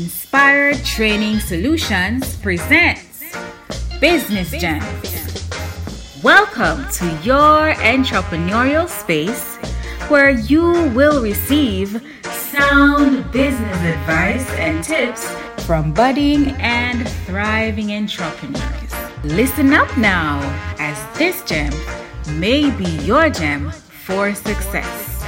Inspired 0.00 0.82
Training 0.82 1.40
Solutions 1.40 2.34
presents 2.36 3.22
Business 4.00 4.50
Gems. 4.50 6.22
Welcome 6.22 6.88
to 6.92 7.04
your 7.22 7.74
entrepreneurial 7.74 8.88
space 8.88 9.56
where 10.08 10.30
you 10.30 10.88
will 10.96 11.22
receive 11.22 12.02
sound 12.24 13.30
business 13.30 13.76
advice 13.94 14.48
and 14.52 14.82
tips 14.82 15.30
from 15.66 15.92
budding 15.92 16.52
and 16.60 17.06
thriving 17.26 17.92
entrepreneurs. 17.92 18.94
Listen 19.22 19.74
up 19.74 19.94
now 19.98 20.40
as 20.78 20.96
this 21.18 21.44
gem 21.44 21.74
may 22.40 22.70
be 22.70 22.88
your 23.04 23.28
gem 23.28 23.70
for 23.70 24.34
success. 24.34 25.22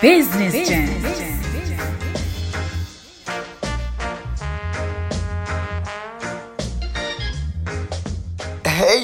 Business, 0.00 0.52
Business 0.52 0.68
Gems. 0.68 1.15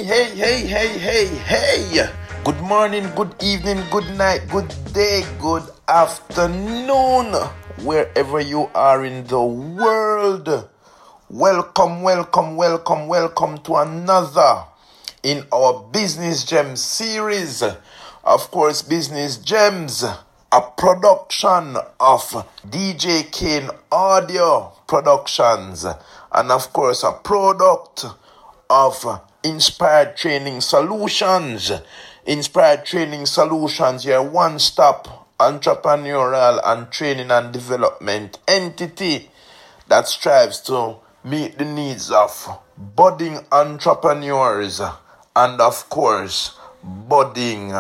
Hey, 0.02 0.34
hey, 0.34 0.66
hey, 0.66 0.97
hey, 0.97 1.29
hey, 1.29 1.92
hey. 1.95 2.11
Good 2.42 2.61
morning, 2.61 3.09
good 3.15 3.37
evening, 3.41 3.84
good 3.92 4.19
night, 4.19 4.48
good 4.51 4.75
day, 4.92 5.25
good 5.41 5.62
afternoon, 5.87 7.33
wherever 7.84 8.41
you 8.41 8.69
are 8.75 9.05
in 9.05 9.25
the 9.28 9.41
world. 9.41 10.69
Welcome, 11.30 12.02
welcome, 12.02 12.56
welcome, 12.56 13.06
welcome 13.06 13.59
to 13.59 13.77
another 13.77 14.65
in 15.23 15.47
our 15.52 15.84
Business 15.92 16.45
Gems 16.47 16.83
series. 16.83 17.62
Of 18.25 18.50
course, 18.50 18.83
Business 18.83 19.37
Gems, 19.37 20.03
a 20.03 20.61
production 20.77 21.77
of 22.00 22.23
DJ 22.69 23.30
Kane 23.30 23.70
Audio 23.92 24.73
Productions, 24.89 25.86
and 26.33 26.50
of 26.50 26.73
course, 26.73 27.05
a 27.05 27.12
product 27.12 28.05
of 28.69 29.23
Inspired 29.45 30.17
Training 30.17 30.61
Solutions. 30.61 31.73
Inspired 32.25 32.85
Training 32.85 33.27
Solutions, 33.27 34.05
your 34.05 34.23
one 34.23 34.61
stop 34.61 35.35
entrepreneurial 35.41 36.61
and 36.65 36.89
training 36.93 37.33
and 37.33 37.53
development 37.53 38.39
entity 38.47 39.31
that 39.89 40.07
strives 40.07 40.61
to 40.61 40.98
meet 41.25 41.59
the 41.59 41.65
needs 41.65 42.13
of 42.13 42.61
budding 42.77 43.41
entrepreneurs 43.51 44.81
and, 45.35 45.61
of 45.61 45.89
course, 45.89 46.57
budding 46.85 47.73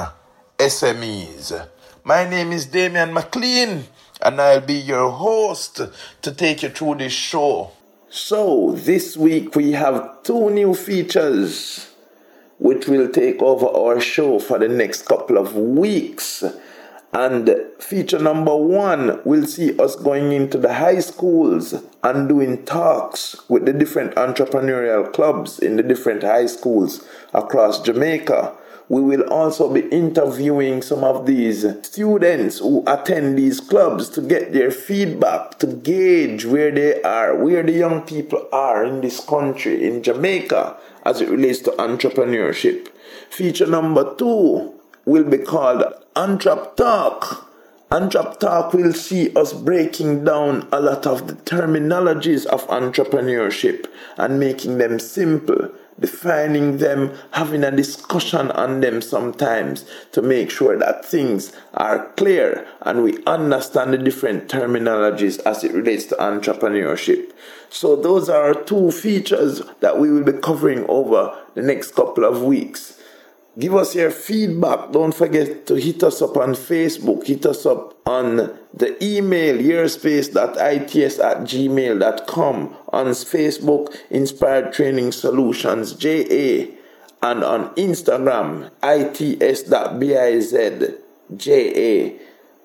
SMEs. 0.58 1.68
My 2.02 2.28
name 2.28 2.50
is 2.50 2.66
Damian 2.66 3.14
McLean, 3.14 3.84
and 4.20 4.40
I'll 4.40 4.60
be 4.60 4.74
your 4.74 5.10
host 5.10 5.80
to 6.22 6.32
take 6.32 6.64
you 6.64 6.70
through 6.70 6.96
this 6.96 7.12
show. 7.12 7.70
So, 8.14 8.72
this 8.72 9.16
week 9.16 9.56
we 9.56 9.72
have 9.72 10.22
two 10.22 10.50
new 10.50 10.74
features 10.74 11.88
which 12.58 12.86
will 12.86 13.08
take 13.08 13.40
over 13.40 13.64
our 13.68 14.02
show 14.02 14.38
for 14.38 14.58
the 14.58 14.68
next 14.68 15.06
couple 15.06 15.38
of 15.38 15.56
weeks. 15.56 16.44
And 17.14 17.56
feature 17.78 18.18
number 18.18 18.54
one 18.54 19.22
will 19.24 19.46
see 19.46 19.78
us 19.78 19.96
going 19.96 20.30
into 20.32 20.58
the 20.58 20.74
high 20.74 21.00
schools 21.00 21.74
and 22.04 22.28
doing 22.28 22.66
talks 22.66 23.48
with 23.48 23.64
the 23.64 23.72
different 23.72 24.14
entrepreneurial 24.16 25.10
clubs 25.10 25.58
in 25.58 25.76
the 25.76 25.82
different 25.82 26.22
high 26.22 26.46
schools 26.46 27.08
across 27.32 27.80
Jamaica. 27.80 28.54
We 28.92 29.00
will 29.00 29.22
also 29.32 29.72
be 29.72 29.88
interviewing 29.88 30.82
some 30.82 31.02
of 31.02 31.24
these 31.24 31.64
students 31.80 32.58
who 32.58 32.84
attend 32.86 33.38
these 33.38 33.58
clubs 33.58 34.10
to 34.10 34.20
get 34.20 34.52
their 34.52 34.70
feedback, 34.70 35.58
to 35.60 35.66
gauge 35.66 36.44
where 36.44 36.70
they 36.70 37.00
are, 37.00 37.34
where 37.34 37.62
the 37.62 37.72
young 37.72 38.02
people 38.02 38.46
are 38.52 38.84
in 38.84 39.00
this 39.00 39.18
country, 39.24 39.82
in 39.82 40.02
Jamaica, 40.02 40.76
as 41.06 41.22
it 41.22 41.30
relates 41.30 41.60
to 41.60 41.70
entrepreneurship. 41.78 42.88
Feature 43.30 43.66
number 43.66 44.14
two 44.16 44.74
will 45.06 45.24
be 45.24 45.38
called 45.38 45.84
Antrop 46.14 46.76
Talk. 46.76 47.50
Antrop 47.90 48.40
Talk 48.40 48.74
will 48.74 48.92
see 48.92 49.34
us 49.34 49.54
breaking 49.54 50.24
down 50.24 50.68
a 50.70 50.82
lot 50.82 51.06
of 51.06 51.28
the 51.28 51.34
terminologies 51.48 52.44
of 52.44 52.66
entrepreneurship 52.66 53.86
and 54.18 54.38
making 54.38 54.76
them 54.76 54.98
simple, 54.98 55.70
defining 56.02 56.76
them, 56.76 57.16
having 57.30 57.64
a 57.64 57.70
discussion 57.70 58.50
on 58.50 58.80
them 58.80 59.00
sometimes 59.00 59.86
to 60.12 60.20
make 60.20 60.50
sure 60.50 60.78
that 60.78 61.06
things 61.06 61.52
are 61.72 62.10
clear 62.16 62.66
and 62.82 63.02
we 63.02 63.24
understand 63.24 63.94
the 63.94 63.98
different 63.98 64.48
terminologies 64.48 65.40
as 65.46 65.64
it 65.64 65.72
relates 65.72 66.04
to 66.06 66.14
entrepreneurship. 66.16 67.32
So, 67.70 67.96
those 67.96 68.28
are 68.28 68.52
two 68.52 68.90
features 68.90 69.62
that 69.80 69.98
we 69.98 70.10
will 70.10 70.24
be 70.24 70.38
covering 70.38 70.84
over 70.88 71.34
the 71.54 71.62
next 71.62 71.94
couple 71.94 72.24
of 72.24 72.42
weeks. 72.42 72.98
Give 73.58 73.74
us 73.74 73.94
your 73.94 74.10
feedback. 74.10 74.92
Don't 74.92 75.14
forget 75.14 75.66
to 75.66 75.74
hit 75.74 76.02
us 76.02 76.20
up 76.20 76.36
on 76.36 76.54
Facebook. 76.54 77.26
Hit 77.26 77.46
us 77.46 77.64
up 77.64 77.96
on 78.06 78.58
the 78.74 78.96
email, 79.04 79.56
yourspace.its 79.56 81.18
at 81.18 81.38
gmail.com. 81.38 82.76
On 82.88 83.06
Facebook, 83.06 83.96
Inspired 84.10 84.72
Training 84.72 85.12
Solutions, 85.12 85.92
JA. 85.94 86.66
And 87.22 87.44
on 87.44 87.74
Instagram, 87.76 88.70
its.bizja. 88.82 89.78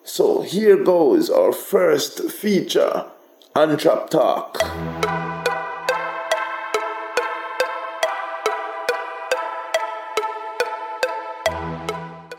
So 0.03 0.41
here 0.41 0.83
goes 0.83 1.29
our 1.29 1.51
first 1.51 2.31
feature, 2.31 3.05
Antrop 3.55 4.09
Talk. 4.09 4.57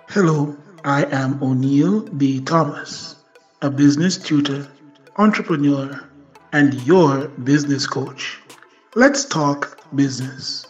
Hello, 0.09 0.57
I 0.83 1.05
am 1.13 1.41
O'Neill 1.43 2.01
B. 2.01 2.41
Thomas, 2.41 3.15
a 3.61 3.69
business 3.69 4.17
tutor, 4.17 4.69
entrepreneur, 5.17 6.09
and 6.53 6.75
your 6.87 7.27
business 7.43 7.89
coach. 7.89 8.39
Let's 8.95 9.25
talk 9.25 9.81
business. 9.97 10.65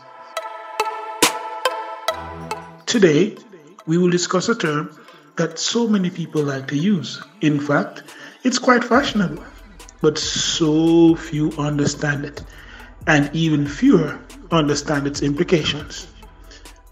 Today, 2.87 3.37
we 3.85 3.99
will 3.99 4.09
discuss 4.09 4.49
a 4.49 4.55
term 4.55 4.99
that 5.37 5.59
so 5.59 5.87
many 5.87 6.09
people 6.09 6.43
like 6.43 6.67
to 6.69 6.79
use. 6.79 7.23
In 7.43 7.61
fact, 7.61 8.05
it's 8.43 8.59
quite 8.59 8.83
fashionable, 8.83 9.45
but 10.01 10.17
so 10.17 11.15
few 11.15 11.53
understand 11.59 12.25
it, 12.25 12.43
and 13.07 13.29
even 13.35 13.67
fewer 13.67 14.19
understand 14.51 15.07
its 15.07 15.21
implications. 15.21 16.07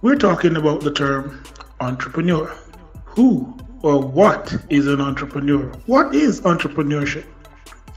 We're 0.02 0.16
talking 0.16 0.56
about 0.56 0.82
the 0.82 0.92
term 0.92 1.42
entrepreneur. 1.80 2.54
Who 3.06 3.55
or 3.82 4.00
what 4.00 4.54
is 4.70 4.86
an 4.86 5.00
entrepreneur? 5.00 5.66
What 5.86 6.14
is 6.14 6.40
entrepreneurship? 6.42 7.24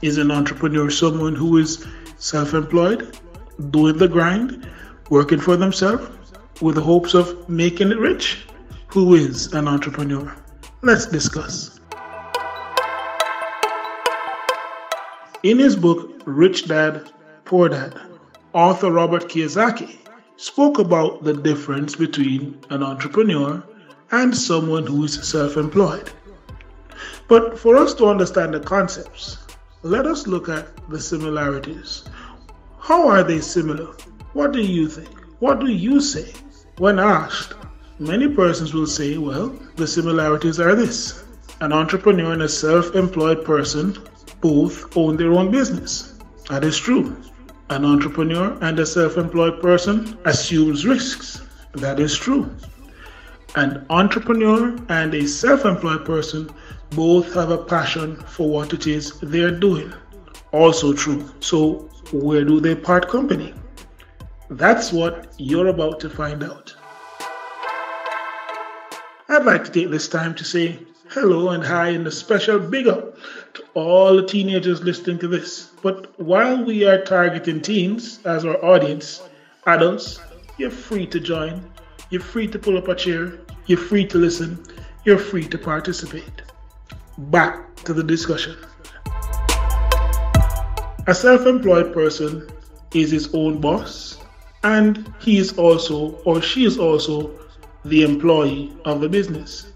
Is 0.02 0.18
an 0.18 0.30
entrepreneur 0.30 0.90
someone 0.90 1.34
who 1.34 1.58
is 1.58 1.86
self 2.16 2.54
employed, 2.54 3.18
doing 3.70 3.98
the 3.98 4.08
grind, 4.08 4.68
working 5.10 5.40
for 5.40 5.56
themselves 5.56 6.08
with 6.60 6.74
the 6.76 6.80
hopes 6.80 7.14
of 7.14 7.48
making 7.48 7.90
it 7.90 7.98
rich? 7.98 8.46
Who 8.88 9.14
is 9.14 9.52
an 9.52 9.68
entrepreneur? 9.68 10.34
Let's 10.82 11.06
discuss. 11.06 11.80
In 15.42 15.58
his 15.58 15.76
book, 15.76 16.20
Rich 16.26 16.68
Dad, 16.68 17.10
Poor 17.44 17.68
Dad, 17.68 17.98
author 18.52 18.90
Robert 18.90 19.28
Kiyosaki 19.28 19.96
spoke 20.36 20.78
about 20.78 21.24
the 21.24 21.32
difference 21.32 21.96
between 21.96 22.58
an 22.70 22.82
entrepreneur 22.82 23.62
and 24.12 24.36
someone 24.36 24.86
who 24.86 25.04
is 25.04 25.28
self 25.28 25.56
employed. 25.56 26.10
But 27.28 27.58
for 27.58 27.76
us 27.76 27.94
to 27.94 28.06
understand 28.06 28.54
the 28.54 28.60
concepts, 28.60 29.38
let 29.82 30.06
us 30.06 30.26
look 30.26 30.48
at 30.48 30.66
the 30.90 31.00
similarities. 31.00 32.04
How 32.78 33.08
are 33.08 33.22
they 33.22 33.40
similar? 33.40 33.94
What 34.32 34.52
do 34.52 34.60
you 34.60 34.88
think? 34.88 35.08
What 35.38 35.60
do 35.60 35.70
you 35.70 36.00
say? 36.00 36.32
When 36.78 36.98
asked, 36.98 37.54
many 37.98 38.28
persons 38.28 38.74
will 38.74 38.86
say, 38.86 39.16
well, 39.16 39.54
the 39.76 39.86
similarities 39.86 40.58
are 40.58 40.74
this. 40.74 41.24
An 41.60 41.72
entrepreneur 41.72 42.32
and 42.32 42.42
a 42.42 42.48
self 42.48 42.94
employed 42.94 43.44
person 43.44 43.96
both 44.40 44.96
own 44.96 45.16
their 45.16 45.32
own 45.32 45.50
business. 45.50 46.18
That 46.48 46.64
is 46.64 46.78
true. 46.78 47.16
An 47.68 47.84
entrepreneur 47.84 48.58
and 48.60 48.78
a 48.78 48.86
self 48.86 49.16
employed 49.16 49.60
person 49.60 50.18
assumes 50.24 50.86
risks. 50.86 51.42
That 51.74 52.00
is 52.00 52.16
true. 52.16 52.50
An 53.56 53.84
entrepreneur 53.90 54.76
and 54.88 55.12
a 55.12 55.26
self 55.26 55.64
employed 55.64 56.04
person 56.04 56.48
both 56.90 57.34
have 57.34 57.50
a 57.50 57.58
passion 57.58 58.16
for 58.16 58.48
what 58.48 58.72
it 58.72 58.86
is 58.86 59.18
they're 59.20 59.50
doing. 59.50 59.92
Also 60.52 60.92
true. 60.92 61.28
So, 61.40 61.88
where 62.12 62.44
do 62.44 62.60
they 62.60 62.76
part 62.76 63.08
company? 63.08 63.52
That's 64.50 64.92
what 64.92 65.34
you're 65.38 65.68
about 65.68 65.98
to 66.00 66.10
find 66.10 66.44
out. 66.44 66.74
I'd 69.28 69.44
like 69.44 69.64
to 69.64 69.70
take 69.70 69.90
this 69.90 70.08
time 70.08 70.34
to 70.36 70.44
say 70.44 70.78
hello 71.10 71.50
and 71.50 71.64
hi 71.64 71.88
and 71.88 72.06
a 72.06 72.10
special 72.10 72.58
big 72.58 72.86
up 72.86 73.16
to 73.54 73.64
all 73.74 74.16
the 74.16 74.26
teenagers 74.26 74.82
listening 74.82 75.18
to 75.18 75.28
this. 75.28 75.70
But 75.82 76.18
while 76.20 76.64
we 76.64 76.84
are 76.84 77.02
targeting 77.02 77.62
teens 77.62 78.20
as 78.24 78.44
our 78.44 78.64
audience, 78.64 79.22
adults, 79.66 80.20
you're 80.56 80.70
free 80.70 81.06
to 81.06 81.18
join. 81.18 81.69
You're 82.10 82.20
free 82.20 82.48
to 82.48 82.58
pull 82.58 82.76
up 82.76 82.88
a 82.88 82.94
chair. 82.96 83.38
You're 83.66 83.78
free 83.78 84.04
to 84.06 84.18
listen. 84.18 84.66
You're 85.04 85.16
free 85.16 85.46
to 85.46 85.56
participate. 85.56 86.42
Back 87.16 87.76
to 87.84 87.94
the 87.94 88.02
discussion. 88.02 88.56
A 91.06 91.14
self 91.14 91.46
employed 91.46 91.94
person 91.94 92.50
is 92.94 93.12
his 93.12 93.32
own 93.32 93.60
boss, 93.60 94.18
and 94.64 95.14
he 95.20 95.38
is 95.38 95.56
also, 95.56 96.16
or 96.24 96.42
she 96.42 96.64
is 96.64 96.78
also, 96.78 97.30
the 97.84 98.02
employee 98.02 98.76
of 98.84 99.00
the 99.00 99.08
business. 99.08 99.68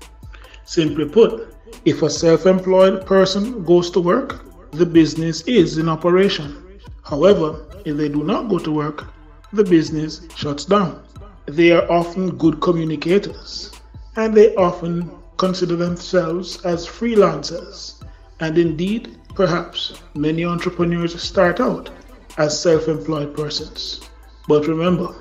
Simply 0.65 1.09
put, 1.09 1.55
if 1.85 2.03
a 2.03 2.11
self 2.11 2.47
employed 2.47 3.07
person 3.07 3.65
goes 3.65 3.91
to 3.93 4.01
work, 4.01 4.45
the 4.73 4.87
business 4.87 5.43
is 5.43 5.79
in 5.79 5.89
operation. 5.89 6.81
However, 7.05 7.65
if 7.85 7.97
they 7.97 8.09
do 8.09 8.25
not 8.25 8.49
go 8.49 8.59
to 8.59 8.73
work, 8.73 9.07
the 9.53 9.63
business 9.63 10.27
shuts 10.35 10.65
down. 10.65 11.04
They 11.47 11.73
are 11.73 11.91
often 11.91 12.39
good 12.39 12.61
communicators, 12.63 13.71
and 14.17 14.35
they 14.35 14.55
often 14.55 15.11
consider 15.37 15.77
themselves 15.77 16.65
as 16.65 16.87
freelancers. 16.87 18.03
And 18.41 18.57
indeed, 18.57 19.19
perhaps 19.35 20.01
many 20.15 20.45
entrepreneurs 20.45 21.21
start 21.23 21.61
out 21.61 21.91
as 22.39 22.59
self 22.59 22.89
employed 22.89 23.37
persons. 23.37 24.09
But 24.49 24.67
remember, 24.67 25.15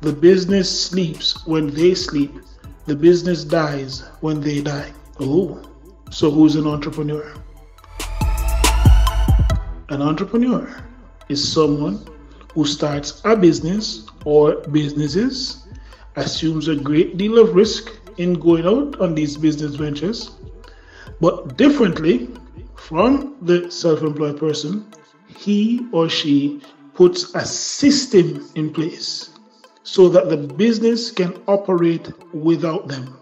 the 0.00 0.12
business 0.12 0.68
sleeps 0.68 1.46
when 1.46 1.68
they 1.68 1.94
sleep, 1.94 2.34
the 2.86 2.96
business 2.96 3.44
dies 3.44 4.02
when 4.20 4.40
they 4.40 4.60
die. 4.60 4.92
Oh, 5.20 5.62
so 6.10 6.30
who's 6.30 6.56
an 6.56 6.66
entrepreneur? 6.66 7.34
An 9.90 10.02
entrepreneur 10.02 10.82
is 11.28 11.52
someone 11.52 12.04
who 12.54 12.64
starts 12.64 13.22
a 13.24 13.36
business 13.36 14.06
or 14.24 14.56
businesses, 14.72 15.67
assumes 16.18 16.68
a 16.68 16.76
great 16.76 17.16
deal 17.16 17.38
of 17.38 17.54
risk 17.54 17.90
in 18.16 18.34
going 18.34 18.66
out 18.66 19.00
on 19.00 19.14
these 19.14 19.36
business 19.36 19.76
ventures, 19.76 20.30
but 21.20 21.56
differently 21.56 22.28
from 22.76 23.36
the 23.42 23.70
self 23.70 24.02
employed 24.02 24.38
person, 24.38 24.86
he 25.36 25.86
or 25.92 26.08
she 26.08 26.60
puts 26.94 27.34
a 27.34 27.44
system 27.44 28.48
in 28.54 28.72
place 28.72 29.30
so 29.84 30.08
that 30.08 30.28
the 30.28 30.36
business 30.36 31.10
can 31.10 31.40
operate 31.46 32.10
without 32.34 32.88
them. 32.88 33.16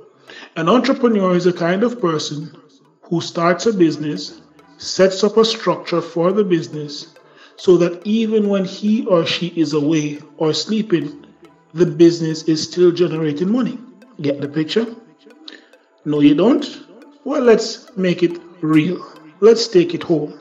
An 0.57 0.69
entrepreneur 0.69 1.37
is 1.37 1.47
a 1.47 1.53
kind 1.53 1.83
of 1.83 2.01
person 2.01 2.57
who 3.03 3.21
starts 3.21 3.67
a 3.67 3.73
business, 3.73 4.41
sets 4.79 5.23
up 5.23 5.37
a 5.37 5.45
structure 5.45 6.01
for 6.01 6.33
the 6.33 6.45
business, 6.45 7.15
so 7.57 7.77
that 7.77 8.01
even 8.07 8.49
when 8.49 8.65
he 8.65 9.07
or 9.07 9.27
she 9.27 9.49
is 9.49 9.73
away 9.73 10.21
or 10.39 10.53
sleeping, 10.53 11.26
the 11.77 11.87
business 11.87 12.43
is 12.45 12.63
still 12.63 12.91
generating 12.91 13.51
money. 13.51 13.79
Get 14.21 14.41
the 14.41 14.49
picture? 14.49 14.87
No, 16.05 16.21
you 16.21 16.35
don't? 16.35 16.65
Well, 17.25 17.43
let's 17.43 17.97
make 17.97 18.23
it 18.23 18.41
real. 18.61 19.05
Let's 19.41 19.69
take 19.69 19.95
it 19.95 20.03
home. 20.03 20.41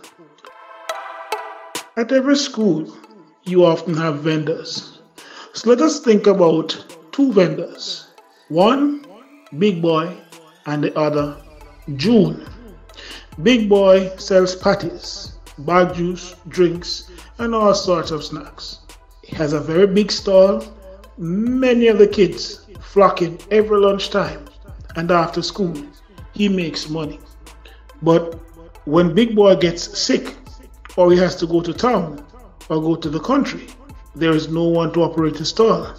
At 1.98 2.12
every 2.12 2.38
school, 2.38 2.96
you 3.44 3.66
often 3.66 3.96
have 3.96 4.20
vendors. 4.20 5.00
So 5.54 5.70
let 5.70 5.82
us 5.82 6.00
think 6.00 6.28
about 6.28 6.86
two 7.12 7.32
vendors 7.32 8.08
one, 8.50 9.06
Big 9.58 9.82
Boy, 9.82 10.16
and 10.68 10.84
the 10.84 10.98
other, 10.98 11.42
June. 11.96 12.46
Big 13.42 13.68
Boy 13.68 14.16
sells 14.18 14.56
patties, 14.56 15.34
bag 15.60 15.96
juice, 15.96 16.36
drinks, 16.48 17.10
and 17.40 17.56
all 17.56 17.74
sorts 17.74 18.12
of 18.12 18.24
snacks. 18.24 18.80
He 19.24 19.36
has 19.36 19.54
a 19.54 19.60
very 19.60 19.88
big 19.88 20.12
stall. 20.12 20.64
Many 21.18 21.88
of 21.88 21.98
the 21.98 22.08
kids 22.08 22.66
flocking 22.82 23.40
every 23.52 23.80
lunchtime 23.80 24.46
and 24.96 25.12
after 25.12 25.42
school. 25.42 25.76
He 26.34 26.50
makes 26.50 26.90
money. 26.90 27.20
But 28.02 28.40
when 28.86 29.16
Big 29.16 29.36
Boy 29.36 29.56
gets 29.56 29.98
sick 29.98 30.36
or 30.98 31.12
he 31.12 31.18
has 31.18 31.36
to 31.38 31.48
go 31.48 31.62
to 31.62 31.74
town, 31.74 32.26
or 32.70 32.82
go 32.82 32.96
to 32.96 33.10
the 33.10 33.20
country. 33.20 33.68
There 34.16 34.32
is 34.32 34.50
no 34.50 34.64
one 34.64 34.94
to 34.94 35.04
operate 35.04 35.36
the 35.36 35.46
stall, 35.46 35.94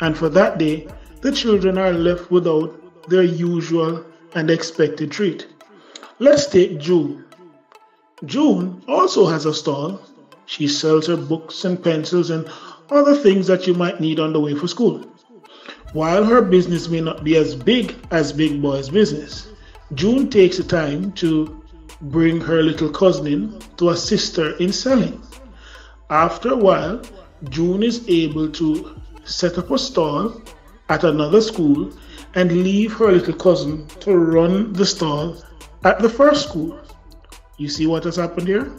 and 0.00 0.16
for 0.16 0.28
that 0.30 0.58
day, 0.58 0.88
the 1.20 1.32
children 1.32 1.78
are 1.78 1.92
left 1.92 2.30
without 2.30 3.08
their 3.08 3.22
usual 3.22 4.04
and 4.34 4.50
expected 4.50 5.10
treat. 5.10 5.46
Let's 6.18 6.46
take 6.46 6.78
June. 6.78 7.24
June 8.24 8.82
also 8.86 9.26
has 9.26 9.46
a 9.46 9.54
stall. 9.54 10.00
She 10.46 10.68
sells 10.68 11.06
her 11.06 11.16
books 11.16 11.64
and 11.64 11.82
pencils 11.82 12.30
and 12.30 12.46
other 12.90 13.14
things 13.14 13.46
that 13.46 13.66
you 13.66 13.74
might 13.74 14.00
need 14.00 14.18
on 14.18 14.32
the 14.32 14.40
way 14.40 14.54
for 14.54 14.68
school. 14.68 15.06
While 15.92 16.24
her 16.24 16.40
business 16.42 16.88
may 16.88 17.00
not 17.00 17.22
be 17.22 17.36
as 17.36 17.54
big 17.54 17.94
as 18.10 18.32
Big 18.32 18.62
Boy's 18.62 18.88
business, 18.88 19.48
June 19.94 20.30
takes 20.30 20.56
the 20.56 20.64
time 20.64 21.12
to 21.12 21.62
bring 22.02 22.40
her 22.40 22.62
little 22.62 22.88
cousin 22.88 23.26
in 23.26 23.60
to 23.76 23.90
assist 23.90 24.36
her 24.36 24.56
in 24.56 24.72
selling. 24.72 25.22
After 26.10 26.52
a 26.52 26.56
while, 26.56 27.02
June 27.50 27.82
is 27.82 28.08
able 28.08 28.50
to 28.52 29.00
set 29.24 29.58
up 29.58 29.70
a 29.70 29.78
stall 29.78 30.42
at 30.88 31.04
another 31.04 31.40
school 31.40 31.92
and 32.34 32.50
leave 32.64 32.92
her 32.94 33.12
little 33.12 33.34
cousin 33.34 33.86
to 34.00 34.16
run 34.16 34.72
the 34.72 34.86
stall 34.86 35.36
at 35.84 36.00
the 36.00 36.08
first 36.08 36.48
school. 36.48 36.78
You 37.58 37.68
see 37.68 37.86
what 37.86 38.04
has 38.04 38.16
happened 38.16 38.48
here? 38.48 38.72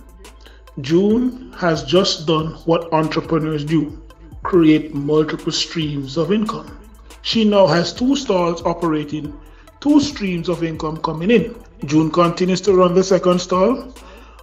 June 0.81 1.53
has 1.53 1.83
just 1.83 2.25
done 2.25 2.47
what 2.65 2.91
entrepreneurs 2.91 3.63
do 3.63 4.01
create 4.41 4.93
multiple 4.93 5.51
streams 5.51 6.17
of 6.17 6.31
income. 6.31 6.79
She 7.21 7.45
now 7.45 7.67
has 7.67 7.93
two 7.93 8.15
stalls 8.15 8.63
operating, 8.63 9.39
two 9.79 10.01
streams 10.01 10.49
of 10.49 10.63
income 10.63 10.97
coming 10.97 11.29
in. 11.29 11.55
June 11.85 12.09
continues 12.11 12.59
to 12.61 12.73
run 12.73 12.95
the 12.95 13.03
second 13.03 13.39
stall 13.39 13.93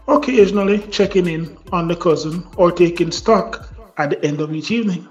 occasionally 0.06 0.78
checking 0.88 1.26
in 1.26 1.58
on 1.72 1.88
the 1.88 1.96
cousin 1.96 2.46
or 2.56 2.70
taking 2.70 3.10
stock 3.10 3.68
at 3.98 4.10
the 4.10 4.24
end 4.24 4.40
of 4.40 4.54
each 4.54 4.70
evening. 4.70 5.08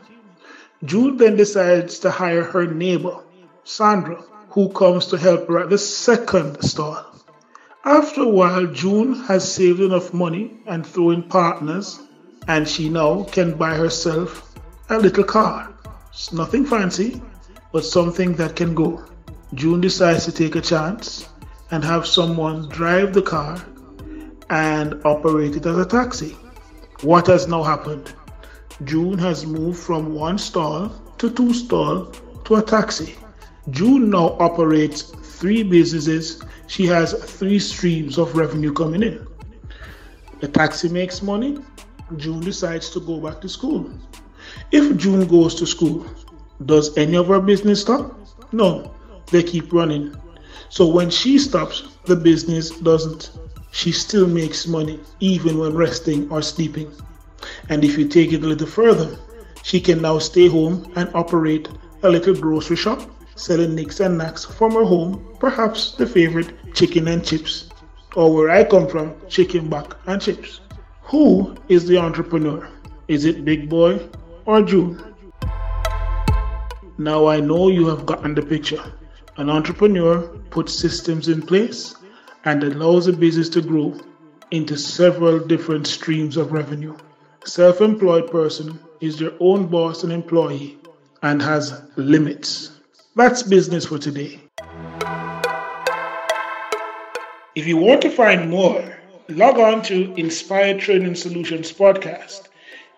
June 0.85 1.17
then 1.17 1.35
decides 1.35 1.99
to 1.99 2.09
hire 2.09 2.43
her 2.43 2.65
neighbor, 2.65 3.17
Sandra, 3.65 4.23
who 4.51 4.69
comes 4.69 5.07
to 5.07 5.17
help 5.17 5.47
her 5.49 5.59
at 5.59 5.69
the 5.69 5.77
second 5.77 6.61
stall. 6.63 7.08
After 7.89 8.21
a 8.21 8.29
while, 8.29 8.67
June 8.67 9.15
has 9.23 9.51
saved 9.51 9.79
enough 9.79 10.13
money 10.13 10.61
and 10.67 10.85
thrown 10.85 11.15
in 11.15 11.23
partners, 11.23 11.99
and 12.47 12.67
she 12.67 12.87
now 12.87 13.23
can 13.23 13.57
buy 13.57 13.73
herself 13.73 14.53
a 14.91 14.99
little 14.99 15.23
car. 15.23 15.73
It's 16.11 16.31
nothing 16.31 16.67
fancy, 16.67 17.19
but 17.73 17.83
something 17.83 18.35
that 18.35 18.55
can 18.55 18.75
go. 18.75 19.03
June 19.55 19.81
decides 19.81 20.25
to 20.25 20.31
take 20.31 20.55
a 20.55 20.61
chance 20.61 21.29
and 21.71 21.83
have 21.83 22.05
someone 22.05 22.69
drive 22.69 23.11
the 23.11 23.23
car 23.23 23.59
and 24.51 25.01
operate 25.03 25.55
it 25.55 25.65
as 25.65 25.79
a 25.79 25.85
taxi. 25.85 26.37
What 27.01 27.25
has 27.25 27.47
now 27.47 27.63
happened? 27.63 28.13
June 28.83 29.17
has 29.17 29.47
moved 29.47 29.79
from 29.79 30.13
one 30.13 30.37
stall 30.37 30.91
to 31.17 31.31
two 31.31 31.55
stall 31.55 32.05
to 32.45 32.57
a 32.57 32.61
taxi. 32.61 33.15
June 33.71 34.11
now 34.11 34.37
operates 34.39 35.11
three 35.39 35.63
businesses. 35.63 36.43
She 36.67 36.85
has 36.87 37.13
three 37.13 37.59
streams 37.59 38.17
of 38.17 38.35
revenue 38.35 38.73
coming 38.73 39.03
in. 39.03 39.25
The 40.41 40.47
taxi 40.47 40.89
makes 40.89 41.21
money. 41.21 41.57
June 42.17 42.41
decides 42.41 42.89
to 42.91 42.99
go 42.99 43.19
back 43.19 43.41
to 43.41 43.49
school. 43.49 43.89
If 44.71 44.97
June 44.97 45.27
goes 45.27 45.55
to 45.55 45.65
school, 45.65 46.05
does 46.65 46.97
any 46.97 47.15
of 47.15 47.27
her 47.27 47.39
business 47.39 47.81
stop? 47.81 48.17
No, 48.51 48.93
they 49.31 49.43
keep 49.43 49.71
running. 49.71 50.15
So 50.69 50.87
when 50.87 51.09
she 51.09 51.39
stops, 51.39 51.87
the 52.05 52.15
business 52.15 52.71
doesn't 52.71 53.31
she 53.71 53.91
still 53.91 54.27
makes 54.27 54.65
money 54.65 54.99
even 55.19 55.59
when 55.59 55.75
resting 55.75 56.29
or 56.31 56.41
sleeping. 56.41 56.91
And 57.69 57.83
if 57.83 57.97
you 57.97 58.07
take 58.07 58.33
it 58.33 58.43
a 58.43 58.47
little 58.47 58.67
further, 58.67 59.17
she 59.63 59.79
can 59.79 60.01
now 60.01 60.17
stay 60.19 60.47
home 60.47 60.91
and 60.95 61.09
operate 61.13 61.69
a 62.03 62.09
little 62.09 62.33
grocery 62.33 62.75
shop 62.75 63.07
selling 63.39 63.73
nicks 63.73 63.99
and 64.01 64.17
knacks 64.17 64.43
from 64.43 64.73
her 64.73 64.83
home, 64.83 65.35
perhaps 65.39 65.93
the 65.93 66.05
favorite 66.05 66.53
chicken 66.73 67.07
and 67.07 67.25
chips, 67.25 67.69
or 68.15 68.33
where 68.33 68.49
I 68.49 68.63
come 68.63 68.87
from, 68.87 69.15
chicken 69.29 69.69
back 69.69 69.93
and 70.07 70.21
chips. 70.21 70.59
Who 71.03 71.55
is 71.69 71.87
the 71.87 71.97
entrepreneur? 71.97 72.69
Is 73.07 73.25
it 73.25 73.45
Big 73.45 73.69
Boy 73.69 73.99
or 74.45 74.61
June? 74.61 75.15
Now 76.97 77.27
I 77.27 77.39
know 77.39 77.69
you 77.69 77.87
have 77.87 78.05
gotten 78.05 78.35
the 78.35 78.41
picture. 78.41 78.83
An 79.37 79.49
entrepreneur 79.49 80.21
puts 80.49 80.73
systems 80.73 81.29
in 81.29 81.41
place 81.41 81.95
and 82.43 82.63
allows 82.63 83.07
a 83.07 83.13
business 83.13 83.47
to 83.49 83.61
grow 83.61 83.97
into 84.51 84.77
several 84.77 85.39
different 85.39 85.87
streams 85.87 86.35
of 86.35 86.51
revenue. 86.51 86.95
Self 87.45 87.79
employed 87.79 88.29
person 88.29 88.77
is 88.99 89.17
their 89.17 89.31
own 89.39 89.67
boss 89.67 90.03
and 90.03 90.11
employee 90.11 90.77
and 91.21 91.41
has 91.41 91.81
limits. 91.95 92.78
That's 93.15 93.41
business 93.41 93.87
for 93.87 93.97
today. 93.97 94.39
If 97.55 97.65
you 97.65 97.77
want 97.77 98.01
to 98.03 98.09
find 98.09 98.49
more, 98.51 98.97
log 99.27 99.57
on 99.57 99.81
to 99.83 100.13
Inspired 100.13 100.79
Training 100.79 101.15
Solutions 101.15 101.73
Podcast. 101.73 102.49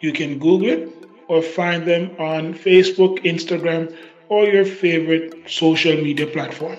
You 0.01 0.11
can 0.11 0.37
Google 0.37 0.67
it 0.67 0.93
or 1.29 1.41
find 1.41 1.87
them 1.87 2.11
on 2.19 2.53
Facebook, 2.53 3.19
Instagram, 3.23 3.95
or 4.27 4.45
your 4.45 4.65
favorite 4.65 5.49
social 5.49 5.95
media 5.95 6.27
platform. 6.27 6.77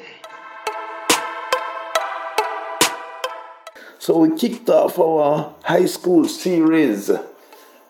So 3.98 4.18
we 4.18 4.36
kicked 4.36 4.68
off 4.68 4.98
our 4.98 5.54
high 5.64 5.86
school 5.86 6.28
series 6.28 7.10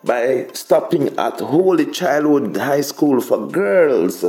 by 0.03 0.47
stopping 0.53 1.09
at 1.17 1.39
Holy 1.41 1.91
Childhood 1.91 2.55
High 2.55 2.81
School 2.81 3.19
for 3.19 3.47
Girls. 3.47 4.23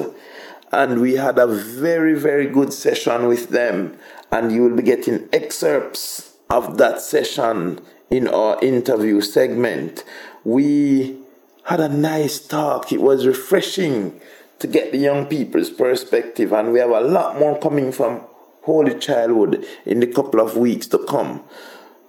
And 0.75 1.01
we 1.01 1.15
had 1.15 1.39
a 1.39 1.47
very, 1.47 2.15
very 2.19 2.47
good 2.47 2.73
session 2.73 3.29
with 3.29 3.51
them. 3.51 3.97
And 4.33 4.51
you 4.51 4.63
will 4.63 4.77
be 4.77 4.83
getting 4.83 5.29
excerpts 5.33 6.35
of 6.51 6.79
that 6.79 7.01
session 7.01 7.81
in 8.11 8.27
our 8.27 8.59
interview 8.61 9.21
segment. 9.21 10.05
We 10.43 11.17
had 11.65 11.81
a 11.81 11.89
nice 11.89 12.41
talk. 12.41 12.93
It 12.93 13.01
was 13.01 13.27
refreshing 13.27 14.21
to 14.59 14.67
get 14.67 14.93
the 14.93 14.99
young 14.99 15.27
people's 15.27 15.71
perspective, 15.71 16.53
and 16.53 16.73
we 16.73 16.79
have 16.79 16.91
a 16.91 17.01
lot 17.01 17.39
more 17.39 17.59
coming 17.59 17.93
from 17.93 18.21
Holy 18.63 18.99
Childhood 18.99 19.65
in 19.85 20.01
the 20.01 20.07
couple 20.07 20.41
of 20.41 20.57
weeks 20.57 20.87
to 20.89 20.99
come. 20.99 21.43